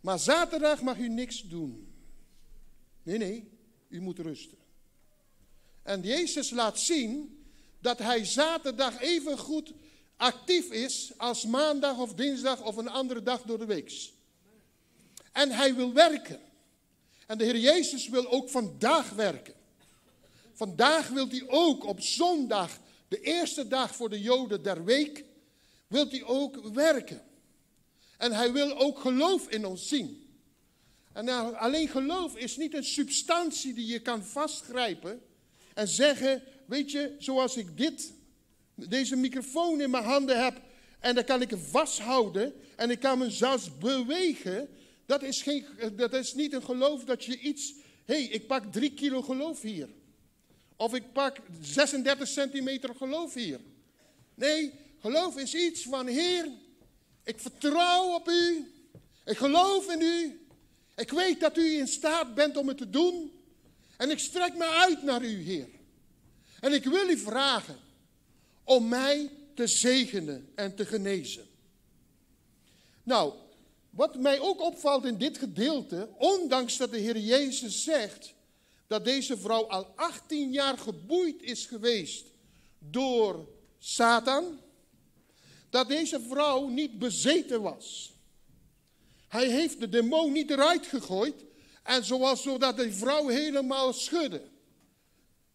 maar 0.00 0.18
zaterdag 0.18 0.82
mag 0.82 0.98
u 0.98 1.08
niks 1.08 1.42
doen. 1.42 1.92
Nee, 3.02 3.18
nee, 3.18 3.57
u 3.88 4.00
moet 4.00 4.18
rusten. 4.18 4.58
En 5.82 6.02
Jezus 6.02 6.50
laat 6.50 6.80
zien 6.80 7.42
dat 7.80 7.98
hij 7.98 8.24
zaterdag 8.24 9.00
even 9.00 9.38
goed 9.38 9.72
actief 10.16 10.70
is 10.70 11.12
als 11.16 11.46
maandag 11.46 11.98
of 11.98 12.14
dinsdag 12.14 12.62
of 12.62 12.76
een 12.76 12.88
andere 12.88 13.22
dag 13.22 13.42
door 13.42 13.58
de 13.58 13.66
week. 13.66 14.10
En 15.32 15.50
hij 15.50 15.74
wil 15.74 15.92
werken. 15.92 16.40
En 17.26 17.38
de 17.38 17.44
Heer 17.44 17.58
Jezus 17.58 18.08
wil 18.08 18.28
ook 18.30 18.50
vandaag 18.50 19.10
werken. 19.10 19.54
Vandaag 20.52 21.08
wil 21.08 21.28
hij 21.28 21.44
ook 21.46 21.84
op 21.84 22.00
zondag, 22.00 22.80
de 23.08 23.20
eerste 23.20 23.68
dag 23.68 23.94
voor 23.94 24.10
de 24.10 24.20
Joden 24.20 24.62
der 24.62 24.84
week, 24.84 25.24
wil 25.86 26.08
hij 26.08 26.24
ook 26.24 26.68
werken. 26.68 27.22
En 28.16 28.32
hij 28.32 28.52
wil 28.52 28.76
ook 28.78 28.98
geloof 28.98 29.48
in 29.48 29.66
ons 29.66 29.88
zien. 29.88 30.27
En 31.18 31.24
nou, 31.24 31.54
alleen 31.54 31.88
geloof 31.88 32.36
is 32.36 32.56
niet 32.56 32.74
een 32.74 32.84
substantie 32.84 33.74
die 33.74 33.86
je 33.86 33.98
kan 33.98 34.24
vastgrijpen 34.24 35.22
en 35.74 35.88
zeggen, 35.88 36.42
weet 36.66 36.90
je, 36.90 37.14
zoals 37.18 37.56
ik 37.56 37.76
dit, 37.76 38.12
deze 38.74 39.16
microfoon 39.16 39.80
in 39.80 39.90
mijn 39.90 40.04
handen 40.04 40.44
heb 40.44 40.60
en 41.00 41.14
dan 41.14 41.24
kan 41.24 41.42
ik 41.42 41.50
hem 41.50 41.58
vasthouden 41.58 42.54
en 42.76 42.90
ik 42.90 43.00
kan 43.00 43.18
me 43.18 43.30
zelfs 43.30 43.78
bewegen. 43.78 44.68
Dat 45.06 45.22
is, 45.22 45.42
geen, 45.42 45.66
dat 45.96 46.14
is 46.14 46.34
niet 46.34 46.52
een 46.52 46.64
geloof 46.64 47.04
dat 47.04 47.24
je 47.24 47.38
iets, 47.38 47.72
hé, 48.04 48.14
hey, 48.14 48.24
ik 48.24 48.46
pak 48.46 48.72
drie 48.72 48.94
kilo 48.94 49.22
geloof 49.22 49.62
hier. 49.62 49.88
Of 50.76 50.94
ik 50.94 51.12
pak 51.12 51.36
36 51.60 52.28
centimeter 52.28 52.94
geloof 52.94 53.34
hier. 53.34 53.60
Nee, 54.34 54.72
geloof 55.00 55.36
is 55.36 55.54
iets 55.54 55.82
van, 55.82 56.06
Heer, 56.06 56.48
ik 57.24 57.40
vertrouw 57.40 58.14
op 58.14 58.28
u. 58.28 58.72
Ik 59.24 59.36
geloof 59.36 59.92
in 59.92 60.00
u. 60.00 60.46
Ik 60.98 61.10
weet 61.10 61.40
dat 61.40 61.56
u 61.56 61.78
in 61.78 61.88
staat 61.88 62.34
bent 62.34 62.56
om 62.56 62.68
het 62.68 62.78
te 62.78 62.90
doen. 62.90 63.32
En 63.96 64.10
ik 64.10 64.18
strek 64.18 64.56
me 64.56 64.66
uit 64.66 65.02
naar 65.02 65.22
u, 65.24 65.42
Heer. 65.42 65.68
En 66.60 66.72
ik 66.72 66.84
wil 66.84 67.08
u 67.08 67.18
vragen 67.18 67.76
om 68.64 68.88
mij 68.88 69.30
te 69.54 69.66
zegenen 69.66 70.52
en 70.54 70.74
te 70.74 70.86
genezen. 70.86 71.46
Nou, 73.02 73.32
wat 73.90 74.16
mij 74.16 74.40
ook 74.40 74.60
opvalt 74.60 75.04
in 75.04 75.18
dit 75.18 75.38
gedeelte, 75.38 76.08
ondanks 76.16 76.76
dat 76.76 76.90
de 76.90 76.98
Heer 76.98 77.18
Jezus 77.18 77.84
zegt 77.84 78.34
dat 78.86 79.04
deze 79.04 79.38
vrouw 79.38 79.66
al 79.66 79.92
18 79.96 80.52
jaar 80.52 80.78
geboeid 80.78 81.42
is 81.42 81.66
geweest 81.66 82.24
door 82.78 83.48
Satan, 83.78 84.60
dat 85.70 85.88
deze 85.88 86.20
vrouw 86.20 86.68
niet 86.68 86.98
bezeten 86.98 87.62
was. 87.62 88.17
Hij 89.28 89.48
heeft 89.48 89.80
de 89.80 89.88
demon 89.88 90.32
niet 90.32 90.50
eruit 90.50 90.86
gegooid 90.86 91.44
en 91.82 92.04
zoals 92.04 92.42
zodat 92.42 92.76
de 92.76 92.92
vrouw 92.92 93.26
helemaal 93.26 93.92
schudde. 93.92 94.42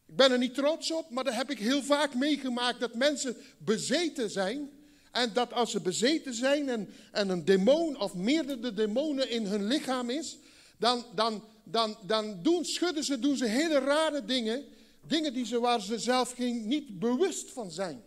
Ik 0.06 0.15
ben 0.15 0.32
er 0.32 0.38
niet 0.38 0.56
trots 0.56 0.92
op, 0.92 1.10
maar 1.10 1.24
dat 1.24 1.34
heb 1.34 1.51
ik 1.51 1.60
heel 1.60 1.84
vaak 1.84 2.13
meegemaakt 2.13 2.80
dat 2.80 2.96
mensen 2.96 3.36
bezeten 3.58 4.30
zijn. 4.30 4.70
En 5.12 5.34
dat 5.34 5.53
als 5.53 5.72
ze 5.72 5.80
bezeten 5.80 6.34
zijn 6.34 6.70
en, 6.70 6.89
en 7.12 7.30
een 7.30 7.46
demon 7.46 8.00
of 8.00 8.13
meerdere 8.13 8.74
demonen 8.74 9.30
in 9.30 9.46
hun 9.46 9.68
lichaam 9.68 10.10
is, 10.10 10.38
dan, 10.77 11.06
dan, 11.15 11.44
dan, 11.63 11.98
dan 12.06 12.39
doen, 12.44 12.65
schudden 12.65 13.03
ze, 13.03 13.20
doen 13.20 13.38
ze 13.38 13.46
hele 13.46 13.80
rare 13.80 14.25
dingen. 14.25 14.65
Dingen 15.08 15.34
die 15.34 15.46
ze, 15.46 15.60
waar 15.60 15.82
ze 15.82 16.00
zelf 16.00 16.32
geen, 16.32 16.68
niet 16.68 17.00
bewust 17.00 17.51
van 17.51 17.72
zijn. 17.72 18.03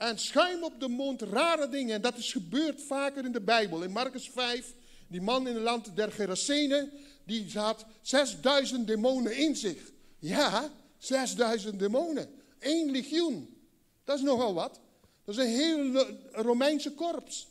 En 0.00 0.18
schuim 0.18 0.62
op 0.62 0.80
de 0.80 0.88
mond, 0.88 1.22
rare 1.22 1.68
dingen. 1.68 1.94
En 1.94 2.00
dat 2.00 2.16
is 2.16 2.32
gebeurd 2.32 2.82
vaker 2.82 3.24
in 3.24 3.32
de 3.32 3.40
Bijbel. 3.40 3.82
In 3.82 3.90
Marcus 3.90 4.30
5, 4.34 4.74
die 5.08 5.20
man 5.20 5.48
in 5.48 5.54
het 5.54 5.62
land 5.62 5.96
der 5.96 6.12
Gerasenen, 6.12 6.90
die 7.24 7.46
had 7.52 7.84
6000 8.02 8.86
demonen 8.86 9.36
in 9.36 9.56
zich. 9.56 9.92
Ja, 10.18 10.70
6000 10.98 11.78
demonen. 11.78 12.28
Eén 12.58 12.90
legioen. 12.90 13.56
Dat 14.04 14.16
is 14.16 14.24
nogal 14.24 14.54
wat. 14.54 14.80
Dat 15.24 15.38
is 15.38 15.44
een 15.44 15.50
heel 15.50 16.06
Romeinse 16.32 16.92
korps. 16.92 17.48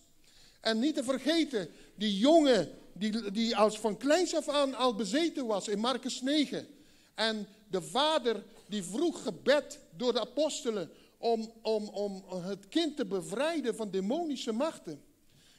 En 0.62 0.80
niet 0.80 0.96
te 0.96 1.04
vergeten, 1.04 1.70
die 1.96 2.18
jongen 2.18 2.72
die, 2.94 3.32
die 3.32 3.58
als 3.58 3.80
van 3.80 3.98
kleins 3.98 4.36
af 4.36 4.50
aan 4.50 4.76
al 4.76 4.96
bezeten 4.96 5.46
was 5.46 5.68
in 5.68 5.80
Marcus 5.80 6.22
9. 6.22 6.68
En 7.16 7.48
de 7.68 7.82
vader 7.82 8.44
die 8.68 8.84
vroeg 8.84 9.24
gebed 9.24 9.80
door 9.98 10.14
de 10.14 10.20
apostelen 10.20 10.90
om, 11.20 11.54
om, 11.62 11.88
om 11.88 12.24
het 12.30 12.68
kind 12.68 12.98
te 12.98 13.06
bevrijden 13.06 13.76
van 13.76 13.92
demonische 13.92 14.52
machten. 14.52 15.04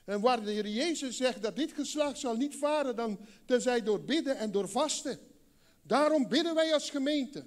En 0.05 0.21
waar 0.21 0.45
de 0.45 0.50
Heer 0.50 0.69
Jezus 0.69 1.17
zegt 1.17 1.43
dat 1.43 1.57
dit 1.57 1.73
geslacht 1.73 2.19
zal 2.19 2.37
niet 2.37 2.57
varen 2.57 2.97
dan 2.97 3.19
tenzij 3.47 3.83
door 3.83 4.00
bidden 4.00 4.37
en 4.37 4.52
door 4.52 4.69
vasten. 4.69 5.19
Daarom 5.83 6.29
bidden 6.29 6.55
wij 6.55 6.75
als 6.75 6.90
gemeente. 6.90 7.45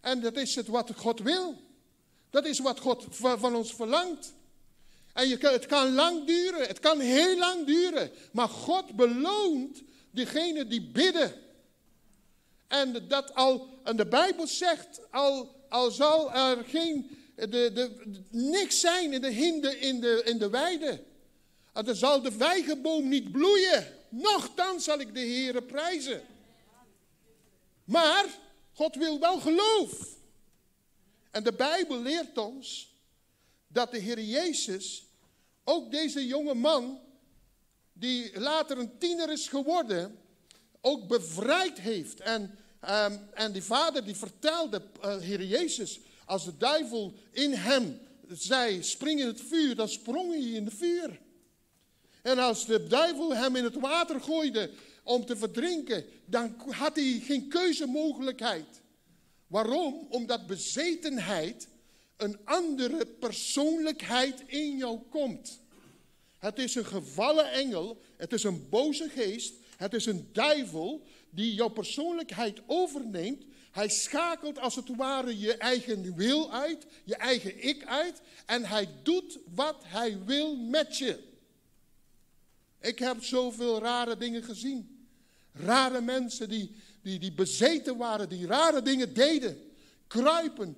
En 0.00 0.20
dat 0.20 0.36
is 0.36 0.54
het 0.54 0.66
wat 0.66 0.90
God 0.96 1.20
wil. 1.20 1.60
Dat 2.30 2.46
is 2.46 2.58
wat 2.58 2.80
God 2.80 3.06
van 3.10 3.54
ons 3.54 3.74
verlangt. 3.74 4.34
En 5.12 5.28
je, 5.28 5.36
het 5.38 5.66
kan 5.66 5.94
lang 5.94 6.26
duren, 6.26 6.66
het 6.66 6.80
kan 6.80 7.00
heel 7.00 7.38
lang 7.38 7.66
duren. 7.66 8.10
Maar 8.32 8.48
God 8.48 8.96
beloont 8.96 9.82
diegenen 10.10 10.68
die 10.68 10.90
bidden. 10.90 11.34
En 12.68 13.08
dat 13.08 13.34
al, 13.34 13.68
en 13.84 13.96
de 13.96 14.06
Bijbel 14.06 14.46
zegt, 14.46 15.00
al, 15.10 15.54
al 15.68 15.90
zal 15.90 16.32
er 16.32 16.64
geen, 16.64 17.21
de, 17.50 17.70
de, 17.74 17.90
niks 18.30 18.80
zijn 18.80 19.12
in 19.12 19.20
de 19.20 19.30
hinde 19.30 19.78
in 19.78 20.00
de, 20.00 20.22
in 20.24 20.38
de 20.38 20.50
weide. 20.50 21.02
En 21.72 21.84
dan 21.84 21.96
zal 21.96 22.22
de 22.22 22.36
wijgenboom 22.36 23.08
niet 23.08 23.32
bloeien. 23.32 23.86
Nochtans 24.08 24.84
zal 24.84 24.98
ik 24.98 25.14
de 25.14 25.20
Heere 25.20 25.62
prijzen. 25.62 26.22
Maar 27.84 28.24
God 28.72 28.94
wil 28.94 29.20
wel 29.20 29.40
geloof. 29.40 30.16
En 31.30 31.42
de 31.42 31.52
Bijbel 31.52 32.02
leert 32.02 32.38
ons 32.38 32.94
dat 33.68 33.90
de 33.90 33.98
Heer 33.98 34.20
Jezus 34.20 35.04
ook 35.64 35.90
deze 35.90 36.26
jonge 36.26 36.54
man, 36.54 37.00
die 37.92 38.40
later 38.40 38.78
een 38.78 38.98
tiener 38.98 39.30
is 39.30 39.48
geworden, 39.48 40.18
ook 40.80 41.08
bevrijd 41.08 41.80
heeft. 41.80 42.20
En, 42.20 42.58
um, 42.88 43.28
en 43.34 43.52
die 43.52 43.62
vader 43.62 44.04
die 44.04 44.16
vertelde, 44.16 44.82
uh, 45.04 45.16
Heer 45.16 45.44
Jezus, 45.44 46.00
als 46.32 46.44
de 46.44 46.56
duivel 46.56 47.14
in 47.30 47.52
hem 47.52 48.00
zei, 48.28 48.82
spring 48.82 49.20
in 49.20 49.26
het 49.26 49.40
vuur, 49.40 49.74
dan 49.74 49.88
sprong 49.88 50.32
hij 50.32 50.42
in 50.42 50.64
het 50.64 50.74
vuur. 50.74 51.20
En 52.22 52.38
als 52.38 52.66
de 52.66 52.86
duivel 52.86 53.34
hem 53.34 53.56
in 53.56 53.64
het 53.64 53.74
water 53.74 54.20
gooide 54.20 54.70
om 55.02 55.24
te 55.24 55.36
verdrinken, 55.36 56.04
dan 56.24 56.54
had 56.68 56.96
hij 56.96 57.20
geen 57.24 57.48
keuzemogelijkheid. 57.48 58.66
Waarom? 59.46 60.06
Omdat 60.10 60.46
bezetenheid 60.46 61.68
een 62.16 62.38
andere 62.44 63.06
persoonlijkheid 63.06 64.42
in 64.46 64.76
jou 64.76 64.98
komt. 65.10 65.60
Het 66.38 66.58
is 66.58 66.74
een 66.74 66.86
gevallen 66.86 67.50
engel, 67.50 68.00
het 68.16 68.32
is 68.32 68.42
een 68.42 68.68
boze 68.68 69.08
geest, 69.08 69.54
het 69.76 69.94
is 69.94 70.06
een 70.06 70.28
duivel 70.32 71.02
die 71.30 71.54
jouw 71.54 71.68
persoonlijkheid 71.68 72.60
overneemt. 72.66 73.44
Hij 73.72 73.88
schakelt 73.88 74.58
als 74.58 74.74
het 74.74 74.96
ware 74.96 75.38
je 75.38 75.56
eigen 75.56 76.14
wil 76.14 76.52
uit, 76.52 76.86
je 77.04 77.16
eigen 77.16 77.64
ik 77.64 77.84
uit 77.84 78.20
en 78.46 78.64
hij 78.64 78.88
doet 79.02 79.38
wat 79.54 79.82
hij 79.84 80.24
wil 80.24 80.56
met 80.56 80.98
je. 80.98 81.30
Ik 82.80 82.98
heb 82.98 83.22
zoveel 83.22 83.78
rare 83.78 84.16
dingen 84.16 84.42
gezien. 84.42 85.06
Rare 85.52 86.00
mensen 86.00 86.48
die, 86.48 86.76
die, 87.02 87.18
die 87.18 87.32
bezeten 87.32 87.96
waren, 87.96 88.28
die 88.28 88.46
rare 88.46 88.82
dingen 88.82 89.14
deden. 89.14 89.70
Kruipen, 90.06 90.76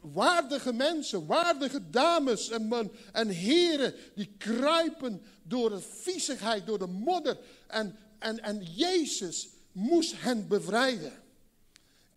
waardige 0.00 0.72
mensen, 0.72 1.26
waardige 1.26 1.90
dames 1.90 2.48
en, 2.48 2.90
en 3.12 3.28
heren, 3.28 3.94
die 4.14 4.34
kruipen 4.38 5.22
door 5.42 5.70
de 5.70 5.80
viezigheid, 5.80 6.66
door 6.66 6.78
de 6.78 6.86
modder. 6.86 7.38
En, 7.66 7.96
en, 8.18 8.42
en 8.42 8.62
Jezus 8.62 9.48
moest 9.72 10.12
hen 10.16 10.48
bevrijden. 10.48 11.12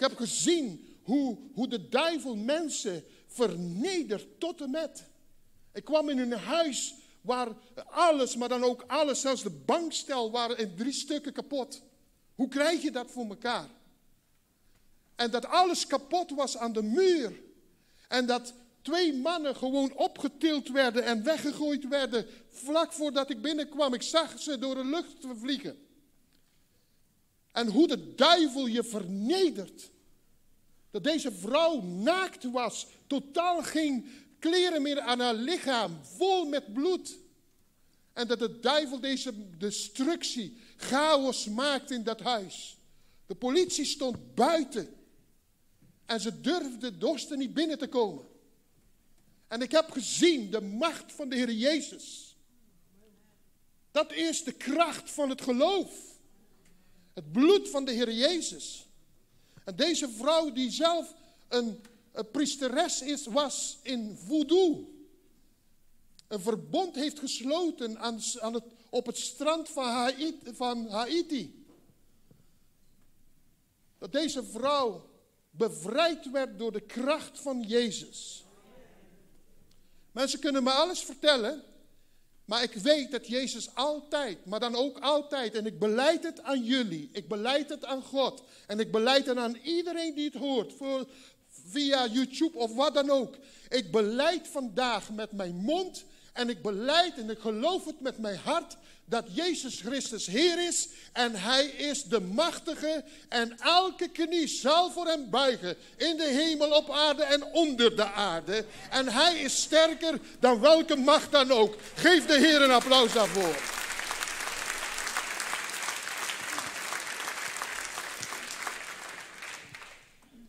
Ik 0.01 0.07
heb 0.07 0.17
gezien 0.17 0.97
hoe, 1.03 1.37
hoe 1.53 1.67
de 1.67 1.89
duivel 1.89 2.35
mensen 2.35 3.03
vernedert 3.27 4.39
tot 4.39 4.61
en 4.61 4.71
met. 4.71 5.03
Ik 5.73 5.83
kwam 5.83 6.09
in 6.09 6.17
een 6.17 6.31
huis 6.31 6.95
waar 7.21 7.47
alles, 7.85 8.35
maar 8.35 8.49
dan 8.49 8.63
ook 8.63 8.83
alles, 8.87 9.21
zelfs 9.21 9.43
de 9.43 9.49
bankstel, 9.49 10.31
waren 10.31 10.57
in 10.57 10.75
drie 10.75 10.93
stukken 10.93 11.33
kapot. 11.33 11.81
Hoe 12.35 12.47
krijg 12.47 12.81
je 12.81 12.91
dat 12.91 13.11
voor 13.11 13.25
elkaar? 13.25 13.69
En 15.15 15.31
dat 15.31 15.45
alles 15.45 15.87
kapot 15.87 16.31
was 16.31 16.57
aan 16.57 16.73
de 16.73 16.83
muur. 16.83 17.41
En 18.07 18.25
dat 18.25 18.53
twee 18.81 19.13
mannen 19.13 19.55
gewoon 19.55 19.97
opgetild 19.97 20.69
werden 20.69 21.03
en 21.03 21.23
weggegooid 21.23 21.87
werden 21.87 22.27
vlak 22.47 22.93
voordat 22.93 23.29
ik 23.29 23.41
binnenkwam. 23.41 23.93
Ik 23.93 24.01
zag 24.01 24.39
ze 24.39 24.57
door 24.57 24.75
de 24.75 24.85
lucht 24.85 25.25
vliegen. 25.39 25.90
En 27.51 27.67
hoe 27.67 27.87
de 27.87 28.15
duivel 28.15 28.65
je 28.65 28.83
vernedert. 28.83 29.89
Dat 30.91 31.03
deze 31.03 31.31
vrouw 31.31 31.81
naakt 31.81 32.51
was, 32.51 32.87
totaal 33.07 33.63
geen 33.63 34.05
kleren 34.39 34.81
meer 34.81 34.99
aan 34.99 35.19
haar 35.19 35.33
lichaam, 35.33 35.99
vol 36.03 36.45
met 36.45 36.73
bloed. 36.73 37.17
En 38.13 38.27
dat 38.27 38.39
de 38.39 38.59
duivel 38.59 38.99
deze 38.99 39.57
destructie, 39.57 40.57
chaos 40.75 41.45
maakt 41.45 41.91
in 41.91 42.03
dat 42.03 42.19
huis. 42.19 42.77
De 43.25 43.35
politie 43.35 43.85
stond 43.85 44.35
buiten. 44.35 44.95
En 46.05 46.19
ze 46.19 46.41
durfden 46.41 46.99
dorsten 46.99 47.37
niet 47.37 47.53
binnen 47.53 47.77
te 47.77 47.87
komen. 47.87 48.25
En 49.47 49.61
ik 49.61 49.71
heb 49.71 49.91
gezien 49.91 50.51
de 50.51 50.61
macht 50.61 51.11
van 51.11 51.29
de 51.29 51.35
Heer 51.35 51.51
Jezus. 51.51 52.35
Dat 53.91 54.13
is 54.13 54.43
de 54.43 54.51
kracht 54.51 55.11
van 55.11 55.29
het 55.29 55.41
geloof. 55.41 56.10
Het 57.13 57.31
bloed 57.31 57.69
van 57.69 57.85
de 57.85 57.91
Heer 57.91 58.11
Jezus. 58.11 58.85
En 59.63 59.75
deze 59.75 60.09
vrouw 60.09 60.51
die 60.51 60.71
zelf 60.71 61.13
een, 61.47 61.83
een 62.11 62.31
priesteres 62.31 63.01
is, 63.01 63.25
was 63.25 63.77
in 63.81 64.17
voodoo. 64.25 64.89
Een 66.27 66.41
verbond 66.41 66.95
heeft 66.95 67.19
gesloten 67.19 67.99
aan, 67.99 68.19
aan 68.39 68.53
het, 68.53 68.63
op 68.89 69.05
het 69.05 69.17
strand 69.17 69.69
van 69.69 69.85
Haiti, 69.85 70.39
van 70.51 70.89
Haiti. 70.89 71.65
Dat 73.97 74.11
deze 74.11 74.43
vrouw 74.43 75.09
bevrijd 75.49 76.31
werd 76.31 76.59
door 76.59 76.71
de 76.71 76.81
kracht 76.81 77.39
van 77.39 77.61
Jezus. 77.61 78.45
Mensen 80.11 80.39
kunnen 80.39 80.63
me 80.63 80.71
alles 80.71 80.99
vertellen, 80.99 81.63
maar 82.51 82.63
ik 82.63 82.73
weet 82.73 83.11
dat 83.11 83.27
Jezus 83.27 83.75
altijd, 83.75 84.45
maar 84.45 84.59
dan 84.59 84.75
ook 84.75 84.99
altijd, 84.99 85.55
en 85.55 85.65
ik 85.65 85.79
beleid 85.79 86.23
het 86.23 86.43
aan 86.43 86.63
jullie, 86.63 87.09
ik 87.11 87.27
beleid 87.27 87.69
het 87.69 87.85
aan 87.85 88.01
God, 88.01 88.43
en 88.67 88.79
ik 88.79 88.91
beleid 88.91 89.25
het 89.25 89.37
aan 89.37 89.55
iedereen 89.63 90.13
die 90.13 90.25
het 90.25 90.33
hoort, 90.33 90.73
voor, 90.73 91.07
via 91.49 92.07
YouTube 92.07 92.57
of 92.57 92.75
wat 92.75 92.93
dan 92.93 93.09
ook. 93.09 93.35
Ik 93.69 93.91
beleid 93.91 94.47
vandaag 94.47 95.11
met 95.11 95.31
mijn 95.31 95.55
mond 95.55 96.05
en 96.33 96.49
ik 96.49 96.61
beleid 96.61 97.17
en 97.17 97.29
ik 97.29 97.39
geloof 97.39 97.85
het 97.85 97.99
met 97.99 98.17
mijn 98.17 98.37
hart 98.37 98.77
dat 99.11 99.25
Jezus 99.31 99.79
Christus 99.79 100.25
Heer 100.25 100.67
is 100.67 100.87
en 101.13 101.35
Hij 101.35 101.65
is 101.65 102.03
de 102.03 102.19
machtige 102.19 103.03
en 103.29 103.59
elke 103.59 104.07
knie 104.07 104.47
zal 104.47 104.91
voor 104.91 105.07
Hem 105.07 105.29
buigen 105.29 105.77
in 105.97 106.17
de 106.17 106.27
hemel, 106.27 106.71
op 106.71 106.89
aarde 106.89 107.23
en 107.23 107.43
onder 107.43 107.95
de 107.95 108.05
aarde. 108.05 108.65
En 108.89 109.07
Hij 109.07 109.39
is 109.39 109.61
sterker 109.61 110.19
dan 110.39 110.59
welke 110.59 110.95
macht 110.95 111.31
dan 111.31 111.51
ook. 111.51 111.75
Geef 111.95 112.25
de 112.25 112.37
Heer 112.37 112.61
een 112.61 112.71
applaus 112.71 113.13
daarvoor. 113.13 113.55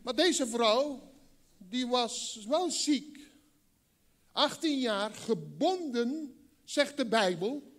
Maar 0.02 0.14
deze 0.14 0.47
vrouw, 0.47 1.12
die 1.59 1.87
was 1.87 2.38
wel 2.49 2.71
ziek. 2.71 3.19
18 4.33 4.78
jaar, 4.78 5.11
gebonden, 5.11 6.37
zegt 6.64 6.97
de 6.97 7.07
Bijbel, 7.07 7.71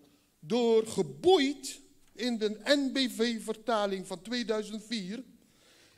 door 0.45 0.88
geboeid 0.88 1.79
in 2.13 2.38
de 2.38 2.59
NBV-vertaling 2.63 4.07
van 4.07 4.21
2004, 4.21 5.23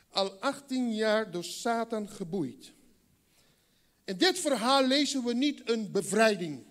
al 0.08 0.30
18 0.30 0.94
jaar 0.94 1.30
door 1.30 1.44
Satan 1.44 2.08
geboeid. 2.08 2.72
In 4.04 4.16
dit 4.16 4.38
verhaal 4.38 4.86
lezen 4.86 5.24
we 5.24 5.34
niet 5.34 5.70
een 5.70 5.90
bevrijding 5.90 6.64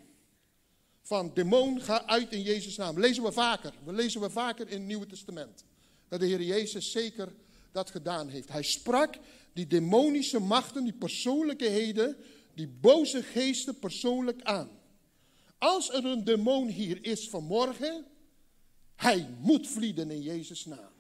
van 1.01 1.32
demon, 1.34 1.82
ga 1.82 2.05
uit 2.05 2.32
in 2.32 2.41
Jezus' 2.41 2.75
naam. 2.75 3.00
Lezen 3.00 3.24
we 3.24 3.32
vaker. 3.32 3.74
We 3.84 3.94
lezen 3.94 4.22
we 4.22 4.29
vaker 4.29 4.67
in 4.70 4.77
het 4.77 4.88
Nieuwe 4.88 5.05
Testament. 5.05 5.63
Dat 6.08 6.20
de 6.20 6.25
Heer 6.25 6.41
Jezus 6.41 6.91
zeker 6.91 7.34
dat 7.72 7.89
gedaan 7.89 8.27
heeft. 8.27 8.50
Hij 8.50 8.63
sprak 8.63 9.15
die 9.53 9.67
demonische 9.67 10.39
machten, 10.39 10.84
die 10.84 10.94
persoonlijkheden, 10.94 12.17
die 12.53 12.67
boze 12.67 13.24
geesten 13.24 13.79
persoonlijk 13.79 14.41
aan. 14.41 14.70
Als 15.58 15.90
er 15.90 16.06
een 16.06 16.24
demon 16.24 16.68
hier 16.68 17.06
is 17.06 17.30
vanmorgen, 17.30 18.06
hij 18.96 19.30
moet 19.40 19.68
vlieden 19.68 20.12
in 20.12 20.22
Jezus' 20.22 20.66
naam. 20.66 20.94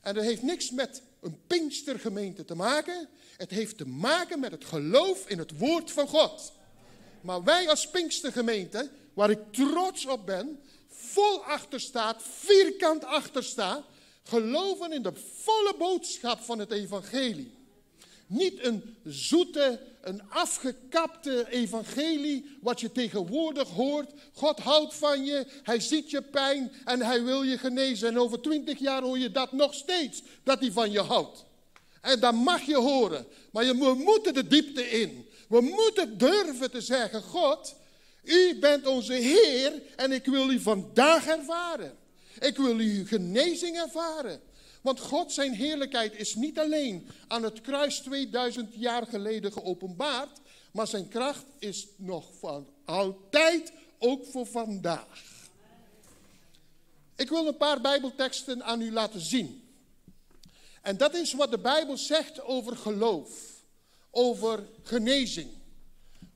En 0.00 0.14
dat 0.14 0.24
heeft 0.24 0.42
niks 0.42 0.70
met 0.70 1.02
een 1.20 1.38
Pinkstergemeente 1.46 2.44
te 2.44 2.54
maken. 2.54 3.08
Het 3.36 3.50
heeft 3.50 3.78
te 3.78 3.86
maken 3.86 4.40
met 4.40 4.50
het 4.50 4.64
geloof 4.64 5.28
in 5.28 5.38
het 5.38 5.58
woord 5.58 5.90
van 5.90 6.08
God. 6.08 6.52
Maar 7.20 7.44
wij 7.44 7.68
als 7.68 7.90
Pinkstergemeente, 7.90 8.90
waar 9.14 9.30
ik 9.30 9.38
trots 9.52 10.06
op 10.06 10.26
ben, 10.26 10.60
vol 10.88 11.44
achter 11.44 11.80
staat, 11.80 12.22
vierkant 12.22 13.04
achter 13.04 13.44
sta, 13.44 13.84
geloven 14.22 14.92
in 14.92 15.02
de 15.02 15.12
volle 15.14 15.74
boodschap 15.78 16.40
van 16.40 16.58
het 16.58 16.70
evangelie. 16.70 17.59
Niet 18.30 18.64
een 18.64 18.96
zoete, 19.04 19.80
een 20.00 20.22
afgekapte 20.28 21.46
evangelie, 21.50 22.58
wat 22.60 22.80
je 22.80 22.92
tegenwoordig 22.92 23.68
hoort. 23.68 24.10
God 24.32 24.58
houdt 24.58 24.94
van 24.94 25.24
je, 25.24 25.46
hij 25.62 25.80
ziet 25.80 26.10
je 26.10 26.22
pijn 26.22 26.72
en 26.84 27.00
hij 27.00 27.24
wil 27.24 27.42
je 27.42 27.58
genezen. 27.58 28.08
En 28.08 28.18
over 28.18 28.40
twintig 28.40 28.78
jaar 28.78 29.02
hoor 29.02 29.18
je 29.18 29.30
dat 29.30 29.52
nog 29.52 29.74
steeds, 29.74 30.22
dat 30.42 30.60
hij 30.60 30.72
van 30.72 30.90
je 30.90 31.00
houdt. 31.00 31.44
En 32.00 32.20
dat 32.20 32.34
mag 32.34 32.62
je 32.62 32.76
horen, 32.76 33.26
maar 33.52 33.64
we 33.64 33.94
moeten 33.94 34.34
de 34.34 34.46
diepte 34.46 34.90
in. 34.90 35.28
We 35.48 35.60
moeten 35.60 36.18
durven 36.18 36.70
te 36.70 36.80
zeggen, 36.80 37.22
God, 37.22 37.74
u 38.22 38.58
bent 38.58 38.86
onze 38.86 39.12
Heer 39.12 39.82
en 39.96 40.12
ik 40.12 40.24
wil 40.24 40.50
u 40.50 40.60
vandaag 40.60 41.26
ervaren. 41.26 41.96
Ik 42.38 42.56
wil 42.56 42.76
uw 42.76 43.06
genezing 43.06 43.76
ervaren. 43.76 44.40
Want 44.80 45.00
God 45.00 45.32
zijn 45.32 45.54
heerlijkheid 45.54 46.16
is 46.16 46.34
niet 46.34 46.58
alleen 46.58 47.08
aan 47.28 47.42
het 47.42 47.60
kruis 47.60 47.98
2000 47.98 48.74
jaar 48.74 49.06
geleden 49.06 49.52
geopenbaard, 49.52 50.40
maar 50.72 50.86
zijn 50.86 51.08
kracht 51.08 51.44
is 51.58 51.86
nog 51.96 52.30
van 52.38 52.68
altijd, 52.84 53.72
ook 53.98 54.26
voor 54.26 54.46
vandaag. 54.46 55.22
Ik 57.16 57.28
wil 57.28 57.46
een 57.46 57.56
paar 57.56 57.80
Bijbelteksten 57.80 58.64
aan 58.64 58.80
u 58.80 58.92
laten 58.92 59.20
zien. 59.20 59.68
En 60.82 60.96
dat 60.96 61.14
is 61.14 61.32
wat 61.32 61.50
de 61.50 61.58
Bijbel 61.58 61.96
zegt 61.96 62.42
over 62.42 62.76
geloof, 62.76 63.30
over 64.10 64.68
genezing. 64.82 65.50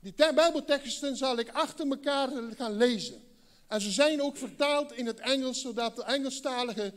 Die 0.00 0.14
Bijbelteksten 0.34 1.16
zal 1.16 1.38
ik 1.38 1.48
achter 1.48 1.88
elkaar 1.88 2.28
gaan 2.56 2.76
lezen. 2.76 3.22
En 3.68 3.80
ze 3.80 3.90
zijn 3.90 4.22
ook 4.22 4.36
vertaald 4.36 4.92
in 4.92 5.06
het 5.06 5.20
Engels, 5.20 5.60
zodat 5.60 5.96
de 5.96 6.04
Engelstalige 6.04 6.92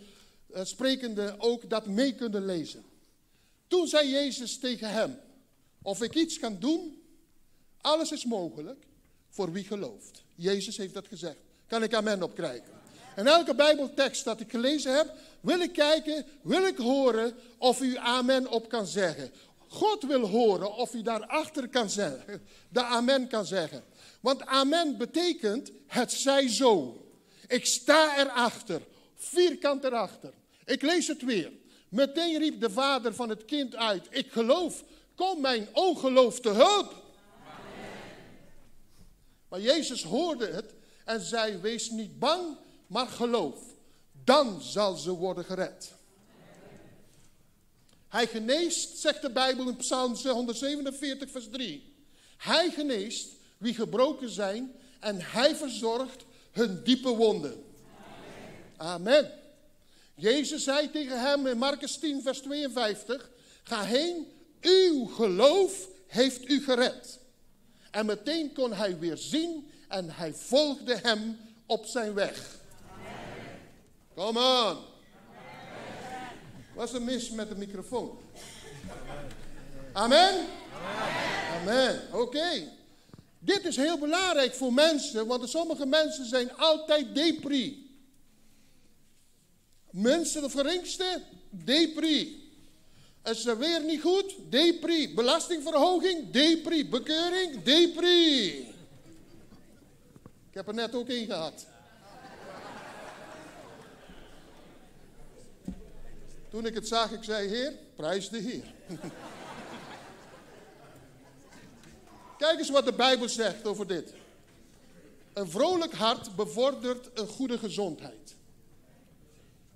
uh, 0.56 0.64
sprekende 0.64 1.36
ook 1.38 1.70
dat 1.70 1.86
mee 1.86 2.16
kunnen 2.16 2.46
lezen. 2.46 2.84
Toen 3.68 3.88
zei 3.88 4.10
Jezus 4.10 4.60
tegen 4.60 4.90
hem, 4.90 5.20
of 5.82 6.02
ik 6.02 6.16
iets 6.16 6.40
kan 6.40 6.60
doen, 6.60 7.02
alles 7.82 8.12
is 8.12 8.26
mogelijk 8.26 8.86
voor 9.30 9.52
wie 9.52 9.64
gelooft. 9.64 10.24
Jezus 10.36 10.78
heeft 10.78 10.94
dat 10.94 11.08
gezegd. 11.08 11.38
Kan 11.68 11.84
ik 11.84 11.94
amen 11.94 12.24
op 12.24 12.36
krijgen? 12.36 12.76
En 13.16 13.28
elke 13.28 13.56
Bijbeltekst 13.56 14.24
dat 14.24 14.40
ik 14.40 14.52
gelezen 14.52 14.96
heb, 14.96 15.14
wil 15.42 15.60
ik 15.60 15.74
kijken, 15.74 16.26
wil 16.42 16.68
ik 16.68 16.78
horen 16.78 17.36
of 17.58 17.82
u 17.82 17.98
amen 17.98 18.48
op 18.48 18.70
kan 18.70 18.88
zeggen. 18.88 19.32
God 19.68 20.04
wil 20.04 20.28
horen 20.28 20.76
of 20.76 20.94
u 20.94 21.02
daarachter 21.02 21.68
kan 21.68 21.90
zeggen, 21.90 22.42
de 22.70 22.84
amen 22.84 23.28
kan 23.28 23.46
zeggen. 23.46 23.84
Want 24.20 24.46
amen 24.46 24.98
betekent 24.98 25.72
het 25.88 26.12
zij 26.12 26.50
zo. 26.50 27.02
Ik 27.48 27.66
sta 27.66 28.20
erachter, 28.20 28.82
vierkant 29.18 29.84
erachter. 29.84 30.34
Ik 30.66 30.82
lees 30.82 31.08
het 31.08 31.22
weer. 31.22 31.52
Meteen 31.90 32.38
riep 32.38 32.62
de 32.62 32.70
vader 32.70 33.14
van 33.16 33.30
het 33.30 33.46
kind 33.46 33.76
uit: 33.76 34.08
Ik 34.10 34.32
geloof, 34.32 34.84
kom 35.16 35.42
mijn 35.42 35.68
ongeloof 35.74 36.40
te 36.40 36.50
hulp. 36.50 37.06
Maar 39.48 39.62
Jezus 39.62 40.04
hoorde 40.04 40.48
het 40.48 40.74
en 41.06 41.22
zei: 41.22 41.58
Wees 41.58 41.90
niet 41.90 42.20
bang, 42.20 42.58
maar 42.88 43.08
geloof. 43.08 43.60
Dan 44.24 44.62
zal 44.62 44.96
ze 44.96 45.12
worden 45.12 45.46
gered. 45.46 45.96
Hij 48.08 48.28
geneest, 48.28 48.98
zegt 48.98 49.22
de 49.22 49.32
Bijbel 49.32 49.68
in 49.68 49.76
Psalm 49.76 50.16
147, 50.16 51.32
vers 51.32 51.50
3. 51.52 51.94
Hij 52.38 52.70
geneest 52.70 53.28
wie 53.58 53.74
gebroken 53.74 54.30
zijn 54.30 54.72
en 55.00 55.22
hij 55.22 55.56
verzorgt 55.56 56.26
hun 56.52 56.84
diepe 56.84 57.10
wonden. 57.10 57.64
Amen. 58.78 59.32
Jezus 60.16 60.64
zei 60.64 60.92
tegen 60.92 61.22
hem 61.22 61.48
in 61.48 61.58
Marcus 61.58 61.98
10, 61.98 62.22
vers 62.22 62.40
52, 62.40 63.30
ga 63.64 63.84
heen, 63.84 64.28
uw 64.62 65.06
geloof 65.06 65.88
heeft 66.08 66.50
u 66.50 66.64
gered. 66.64 67.20
En 67.92 68.06
meteen 68.06 68.54
kon 68.54 68.74
hij 68.74 69.00
weer 69.00 69.18
zien 69.18 69.72
en 69.88 70.10
hij 70.10 70.34
volgde 70.34 70.96
hem 71.02 71.40
op 71.66 71.86
zijn 71.86 72.14
weg. 72.14 72.56
Kom 74.16 74.38
on. 74.38 74.78
Wat 76.76 76.88
is 76.88 76.94
er 76.94 77.02
mis 77.02 77.30
met 77.30 77.50
de 77.50 77.56
microfoon? 77.56 78.20
Amen? 79.94 80.46
Amen. 81.62 82.02
Oké. 82.12 82.76
Dit 83.40 83.66
is 83.66 83.76
heel 83.76 83.98
belangrijk 83.98 84.54
voor 84.54 84.74
mensen, 84.74 85.28
want 85.28 85.50
sommige 85.50 85.86
mensen 85.86 86.26
zijn 86.26 86.58
altijd 86.58 87.16
depri. 87.16 87.87
Mensen, 89.92 90.42
de 90.42 90.50
geringste, 90.50 91.22
depri. 91.50 92.52
Is 93.24 93.46
er 93.46 93.58
weer 93.58 93.84
niet 93.84 94.02
goed? 94.02 94.36
Depri. 94.50 95.14
Belastingverhoging? 95.14 96.32
Depri. 96.32 96.90
Bekeuring? 96.90 97.64
Depri. 97.64 98.48
Ik 100.50 100.54
heb 100.54 100.68
er 100.68 100.74
net 100.74 100.96
ook 100.96 101.10
één 101.10 101.26
gehad. 101.26 101.68
Toen 106.50 106.66
ik 106.66 106.74
het 106.74 106.88
zag, 106.88 107.12
ik 107.12 107.24
zei, 107.24 107.48
Heer, 107.48 107.74
prijs 107.96 108.30
de 108.30 108.38
Heer. 108.38 108.74
Kijk 112.38 112.60
eens 112.60 112.70
wat 112.70 112.86
de 112.86 112.94
Bijbel 112.94 113.30
zegt 113.30 113.68
over 113.68 113.88
dit. 113.88 114.14
Een 115.34 115.50
vrolijk 115.50 115.94
hart 115.94 116.36
bevordert 116.36 117.20
een 117.20 117.28
goede 117.28 117.58
gezondheid. 117.58 118.37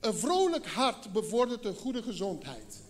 Een 0.02 0.14
vrolijk 0.14 0.68
hart 0.68 1.12
bevordert 1.12 1.66
een 1.66 1.76
goede 1.76 2.04
gezondheid. 2.04 2.82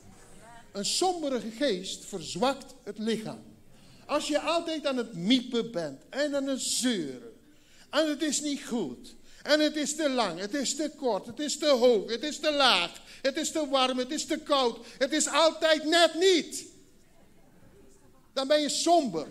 Een 0.71 0.85
sombere 0.85 1.41
geest 1.57 2.05
verzwakt 2.05 2.73
het 2.83 2.97
lichaam. 2.97 3.43
Als 4.05 4.27
je 4.27 4.39
altijd 4.39 4.87
aan 4.87 4.97
het 4.97 5.13
miepen 5.13 5.71
bent 5.71 6.01
en 6.09 6.35
aan 6.35 6.47
het 6.47 6.61
zeuren. 6.61 7.31
En 7.89 8.09
het 8.09 8.21
is 8.21 8.41
niet 8.41 8.65
goed. 8.65 9.15
En 9.43 9.59
het 9.59 9.75
is 9.75 9.95
te 9.95 10.09
lang, 10.09 10.39
het 10.39 10.53
is 10.53 10.75
te 10.75 10.91
kort, 10.97 11.25
het 11.25 11.39
is 11.39 11.57
te 11.57 11.69
hoog, 11.69 12.11
het 12.11 12.23
is 12.23 12.39
te 12.39 12.53
laag, 12.53 13.01
het 13.21 13.37
is 13.37 13.51
te 13.51 13.67
warm, 13.69 13.97
het 13.97 14.11
is 14.11 14.25
te 14.25 14.37
koud. 14.37 14.85
Het 14.97 15.11
is 15.11 15.27
altijd 15.27 15.83
net 15.83 16.13
niet. 16.13 16.65
Dan 18.33 18.47
ben 18.47 18.61
je 18.61 18.69
somber. 18.69 19.27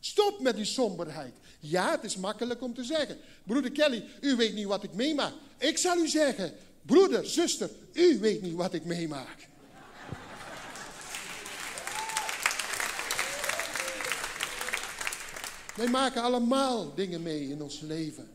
Stop 0.00 0.40
met 0.40 0.56
die 0.56 0.64
somberheid. 0.64 1.34
Ja, 1.60 1.90
het 1.90 2.04
is 2.04 2.16
makkelijk 2.16 2.62
om 2.62 2.74
te 2.74 2.84
zeggen. 2.84 3.18
Broeder 3.44 3.70
Kelly, 3.70 4.04
u 4.20 4.36
weet 4.36 4.54
niet 4.54 4.66
wat 4.66 4.82
ik 4.82 4.92
meemaak. 4.92 5.32
Ik 5.58 5.78
zal 5.78 5.98
u 5.98 6.08
zeggen, 6.08 6.52
broeder, 6.82 7.26
zuster, 7.26 7.70
u 7.92 8.18
weet 8.18 8.42
niet 8.42 8.54
wat 8.54 8.74
ik 8.74 8.84
meemaak. 8.84 9.48
Wij 15.76 15.88
maken 15.88 16.22
allemaal 16.22 16.94
dingen 16.94 17.22
mee 17.22 17.48
in 17.48 17.62
ons 17.62 17.80
leven. 17.80 18.28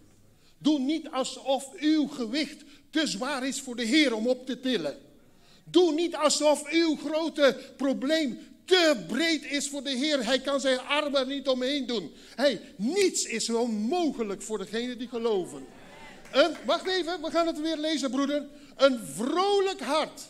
Doe 0.57 0.79
niet 0.79 1.09
alsof 1.09 1.73
uw 1.79 2.07
gewicht 2.07 2.63
te 2.89 3.07
zwaar 3.07 3.47
is 3.47 3.61
voor 3.61 3.75
de 3.75 3.83
Heer 3.83 4.15
om 4.15 4.27
op 4.27 4.45
te 4.45 4.59
tillen. 4.59 4.97
Doe 5.63 5.93
niet 5.93 6.15
alsof 6.15 6.71
uw 6.71 6.95
grote 6.95 7.73
probleem 7.77 8.39
te 8.65 9.04
breed 9.08 9.45
is 9.45 9.69
voor 9.69 9.84
de 9.84 9.89
Heer. 9.89 10.25
Hij 10.25 10.39
kan 10.39 10.60
zijn 10.60 10.80
armen 10.80 11.28
niet 11.28 11.47
omheen 11.47 11.86
doen. 11.86 12.13
Hey, 12.36 12.62
niets 12.78 13.23
is 13.23 13.49
onmogelijk 13.49 14.41
voor 14.41 14.58
degenen 14.58 14.97
die 14.97 15.08
geloven. 15.08 15.65
Een, 16.32 16.56
wacht 16.65 16.88
even, 16.88 17.21
we 17.21 17.32
gaan 17.32 17.47
het 17.47 17.62
weer 17.62 17.78
lezen, 17.78 18.12
broeder. 18.12 18.45
Een 18.75 18.99
vrolijk 19.13 19.80
hart. 19.80 20.21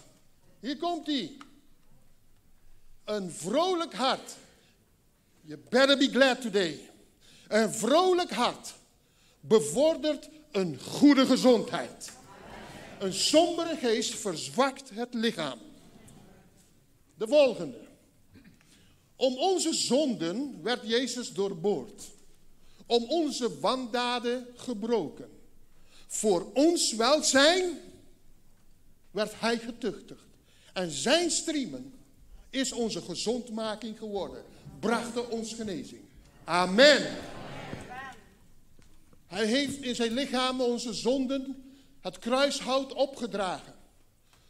Hier 0.59 0.77
komt 0.77 1.07
hij. 1.07 1.37
Een 3.05 3.31
vrolijk 3.31 3.93
hart. 3.93 4.35
You 5.41 5.59
better 5.69 5.97
be 5.97 6.09
glad 6.09 6.41
today. 6.41 6.89
Een 7.47 7.73
vrolijk 7.73 8.31
hart 8.31 8.73
bevordert 9.39 10.29
een 10.51 10.79
goede 10.81 11.25
gezondheid. 11.25 12.11
Een 12.99 13.13
sombere 13.13 13.75
geest 13.75 14.15
verzwakt 14.15 14.89
het 14.93 15.13
lichaam. 15.13 15.59
De 17.17 17.27
volgende. 17.27 17.77
Om 19.15 19.37
onze 19.37 19.73
zonden 19.73 20.59
werd 20.63 20.87
Jezus 20.87 21.33
doorboord. 21.33 22.03
Om 22.85 23.03
onze 23.03 23.59
wandaden 23.59 24.47
gebroken. 24.55 25.29
Voor 26.07 26.51
ons 26.53 26.93
welzijn 26.93 27.79
werd 29.11 29.39
hij 29.39 29.57
getuchtigd. 29.57 30.23
En 30.73 30.91
zijn 30.91 31.31
striemen 31.31 31.93
is 32.49 32.71
onze 32.71 33.01
gezondmaking 33.01 33.97
geworden. 33.97 34.43
Brachten 34.79 35.29
ons 35.31 35.53
genezing. 35.53 36.01
Amen. 36.43 37.17
Hij 39.27 39.45
heeft 39.45 39.81
in 39.81 39.95
zijn 39.95 40.11
lichaam 40.11 40.61
onze 40.61 40.93
zonden 40.93 41.73
het 42.01 42.19
kruishout 42.19 42.93
opgedragen. 42.93 43.73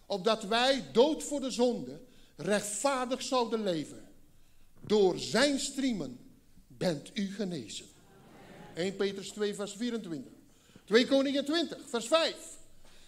Opdat 0.05 0.43
wij 0.43 0.83
dood 0.91 1.23
voor 1.23 1.39
de 1.39 1.51
zonde 1.51 1.99
rechtvaardig 2.35 3.21
zouden 3.21 3.63
leven. 3.63 4.04
Door 4.87 5.19
zijn 5.19 5.59
striemen 5.59 6.19
bent 6.67 7.11
u 7.13 7.33
genezen. 7.33 7.85
1 8.75 8.95
Petrus 8.95 9.29
2 9.29 9.55
vers 9.55 9.73
24. 9.73 10.31
2 10.85 11.07
Koningen 11.07 11.45
20 11.45 11.89
vers 11.89 12.07
5. 12.07 12.35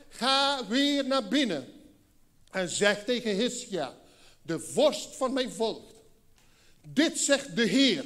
Ga 0.10 0.68
weer 0.68 1.08
naar 1.08 1.28
binnen 1.28 1.68
en 2.52 2.70
zeg 2.70 3.04
tegen 3.04 3.36
Hiskia, 3.36 3.98
de 4.42 4.60
vorst 4.60 5.16
van 5.16 5.34
mijn 5.34 5.52
volk. 5.52 5.92
Dit 6.88 7.18
zegt 7.18 7.56
de 7.56 7.66
Heer, 7.66 8.06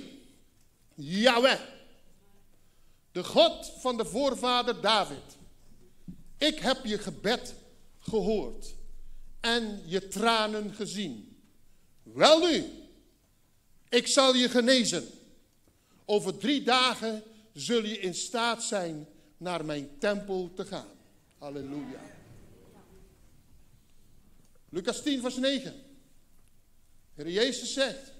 Yahweh, 0.95 1.59
de 3.11 3.23
God 3.23 3.73
van 3.79 3.97
de 3.97 4.05
voorvader 4.05 4.81
David. 4.81 5.37
Ik 6.37 6.59
heb 6.59 6.85
je 6.85 6.97
gebed 6.97 7.55
gehoord 7.99 8.75
en 9.39 9.81
je 9.85 10.07
tranen 10.07 10.73
gezien. 10.73 11.41
Wel 12.03 12.39
nu, 12.39 12.80
ik 13.91 14.07
zal 14.07 14.35
je 14.35 14.49
genezen. 14.49 15.09
Over 16.05 16.37
drie 16.37 16.63
dagen 16.63 17.23
zul 17.53 17.83
je 17.83 17.99
in 17.99 18.13
staat 18.13 18.63
zijn 18.63 19.07
naar 19.37 19.65
mijn 19.65 19.89
tempel 19.99 20.51
te 20.55 20.65
gaan. 20.65 20.87
Halleluja. 21.37 21.99
Lucas 24.69 25.01
10, 25.01 25.21
vers 25.21 25.35
9. 25.35 25.73
Heer 27.13 27.29
Jezus 27.29 27.73
zegt, 27.73 28.11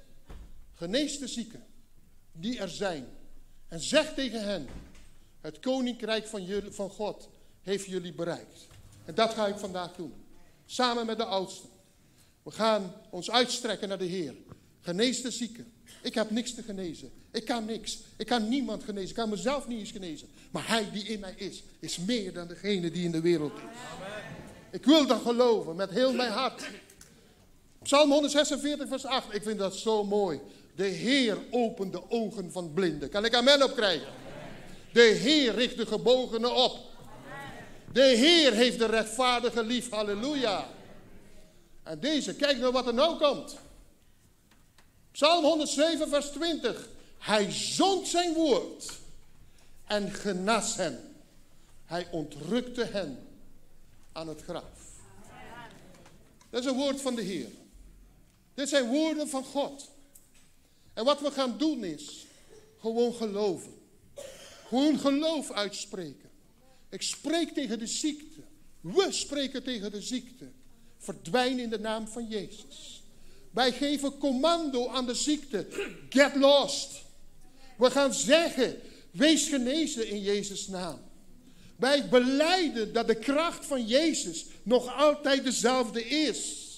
genees 0.74 1.20
de 1.20 1.28
zieken 1.28 1.66
die 2.32 2.60
er 2.60 2.70
zijn. 2.70 3.08
En 3.68 3.80
zeg 3.80 4.14
tegen 4.14 4.44
hen, 4.44 4.68
het 5.42 5.60
koninkrijk 5.60 6.28
van, 6.28 6.46
jullie, 6.46 6.72
van 6.72 6.90
God 6.90 7.30
heeft 7.62 7.86
jullie 7.86 8.14
bereikt. 8.14 8.68
En 9.06 9.16
dat 9.16 9.34
ga 9.34 9.48
ik 9.48 9.58
vandaag 9.58 9.96
doen. 9.96 10.14
Samen 10.66 11.06
met 11.06 11.18
de 11.18 11.26
oudsten. 11.26 11.70
We 12.44 12.52
gaan 12.52 12.94
ons 13.10 13.32
uitstrekken 13.32 13.88
naar 13.88 13.98
de 13.98 14.06
Heer. 14.06 14.36
Genees 14.82 15.22
de 15.22 15.32
zieken. 15.32 15.72
Ik 16.02 16.14
heb 16.14 16.30
niks 16.30 16.54
te 16.54 16.64
genezen. 16.64 17.12
Ik 17.32 17.46
kan 17.46 17.66
niks. 17.66 18.00
Ik 18.18 18.26
kan 18.26 18.50
niemand 18.50 18.84
genezen. 18.84 19.10
Ik 19.10 19.16
kan 19.16 19.30
mezelf 19.30 19.68
niet 19.68 19.80
eens 19.80 19.92
genezen. 19.92 20.28
Maar 20.52 20.68
Hij 20.68 20.92
die 20.92 21.04
in 21.04 21.20
mij 21.20 21.34
is, 21.38 21.64
is 21.80 21.98
meer 21.98 22.34
dan 22.34 22.48
degene 22.48 22.92
die 22.92 23.04
in 23.04 23.12
de 23.12 23.22
wereld 23.22 23.54
is. 23.54 23.80
Ik 24.72 24.86
wil 24.86 25.08
dat 25.08 25.22
geloven 25.22 25.76
met 25.76 25.90
heel 25.90 26.14
mijn 26.14 26.32
hart. 26.32 26.70
Psalm 27.84 28.12
146, 28.12 28.88
vers 28.88 29.06
8. 29.06 29.34
Ik 29.34 29.44
vind 29.44 29.60
dat 29.60 29.76
zo 29.76 30.04
mooi. 30.04 30.40
De 30.76 30.84
Heer 30.84 31.38
opent 31.50 31.92
de 31.92 32.10
ogen 32.10 32.52
van 32.52 32.74
blinden. 32.74 33.10
Kan 33.10 33.26
ik 33.26 33.36
amen 33.36 33.64
opkrijgen? 33.64 34.08
De 34.94 35.02
Heer 35.02 35.56
richt 35.56 35.78
de 35.78 35.86
gebogenen 35.86 36.56
op. 36.56 36.80
De 37.92 38.02
Heer 38.02 38.54
heeft 38.54 38.80
de 38.80 38.86
rechtvaardige 38.86 39.64
lief. 39.64 39.90
Halleluja. 39.90 40.68
En 41.84 42.00
deze, 42.00 42.36
kijk 42.36 42.58
nou 42.58 42.72
wat 42.72 42.88
er 42.88 42.94
nou 42.94 43.18
komt. 43.18 43.56
Psalm 45.12 45.44
107, 45.44 46.10
vers 46.10 46.30
20. 46.30 46.90
Hij 47.18 47.52
zond 47.52 48.08
zijn 48.08 48.34
woord 48.34 49.00
en 49.86 50.12
genas 50.12 50.76
hen. 50.76 51.16
Hij 51.86 52.08
ontrukte 52.12 52.84
hen 52.84 53.28
aan 54.12 54.28
het 54.28 54.42
graf. 54.42 54.90
Dat 56.50 56.64
is 56.64 56.70
een 56.70 56.78
woord 56.78 57.02
van 57.02 57.16
de 57.16 57.22
Heer. 57.22 57.50
Dit 58.54 58.70
zijn 58.70 58.88
woorden 58.88 59.30
van 59.30 59.44
God. 59.44 59.90
En 60.94 61.06
wat 61.06 61.22
we 61.22 61.32
gaan 61.32 61.58
doen 61.58 61.84
is 61.84 62.26
gewoon 62.80 63.14
geloven. 63.14 63.74
Gewoon 64.68 65.00
geloof 65.00 65.52
uitspreken. 65.52 66.30
Ik 66.90 67.02
spreek 67.02 67.54
tegen 67.54 67.80
de 67.80 67.88
ziekte. 67.88 68.42
We 68.82 69.08
spreken 69.12 69.64
tegen 69.64 69.92
de 69.92 70.02
ziekte. 70.02 70.48
Verdwijn 70.98 71.60
in 71.60 71.70
de 71.70 71.80
naam 71.80 72.08
van 72.08 72.28
Jezus. 72.28 73.01
Wij 73.52 73.72
geven 73.72 74.18
commando 74.18 74.88
aan 74.88 75.06
de 75.06 75.14
ziekte. 75.14 75.68
Get 76.10 76.36
lost. 76.36 76.90
We 77.78 77.92
gaan 77.92 78.14
zeggen, 78.14 78.80
wees 79.12 79.48
genezen 79.48 80.08
in 80.08 80.22
Jezus' 80.22 80.68
naam. 80.68 81.00
Wij 81.76 82.10
beleiden 82.10 82.94
dat 82.94 83.08
de 83.08 83.16
kracht 83.16 83.66
van 83.66 83.86
Jezus 83.88 84.46
nog 84.64 84.98
altijd 84.98 85.44
dezelfde 85.44 86.08
is. 86.08 86.70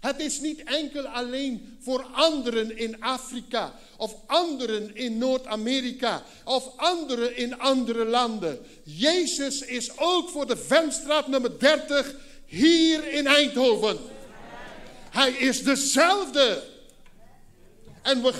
Het 0.00 0.20
is 0.20 0.40
niet 0.40 0.62
enkel 0.62 1.06
alleen 1.06 1.76
voor 1.80 2.02
anderen 2.12 2.78
in 2.78 3.02
Afrika 3.02 3.74
of 3.96 4.16
anderen 4.26 4.96
in 4.96 5.18
Noord-Amerika 5.18 6.22
of 6.44 6.76
anderen 6.76 7.36
in 7.36 7.58
andere 7.58 8.04
landen. 8.04 8.58
Jezus 8.82 9.60
is 9.60 9.98
ook 9.98 10.28
voor 10.28 10.46
de 10.46 10.56
Venstraat 10.56 11.28
nummer 11.28 11.58
30 11.58 12.14
hier 12.46 13.12
in 13.12 13.26
Eindhoven. 13.26 13.98
Hij 15.18 15.32
is 15.32 15.62
dezelfde. 15.62 16.62
En 18.02 18.22
we 18.22 18.32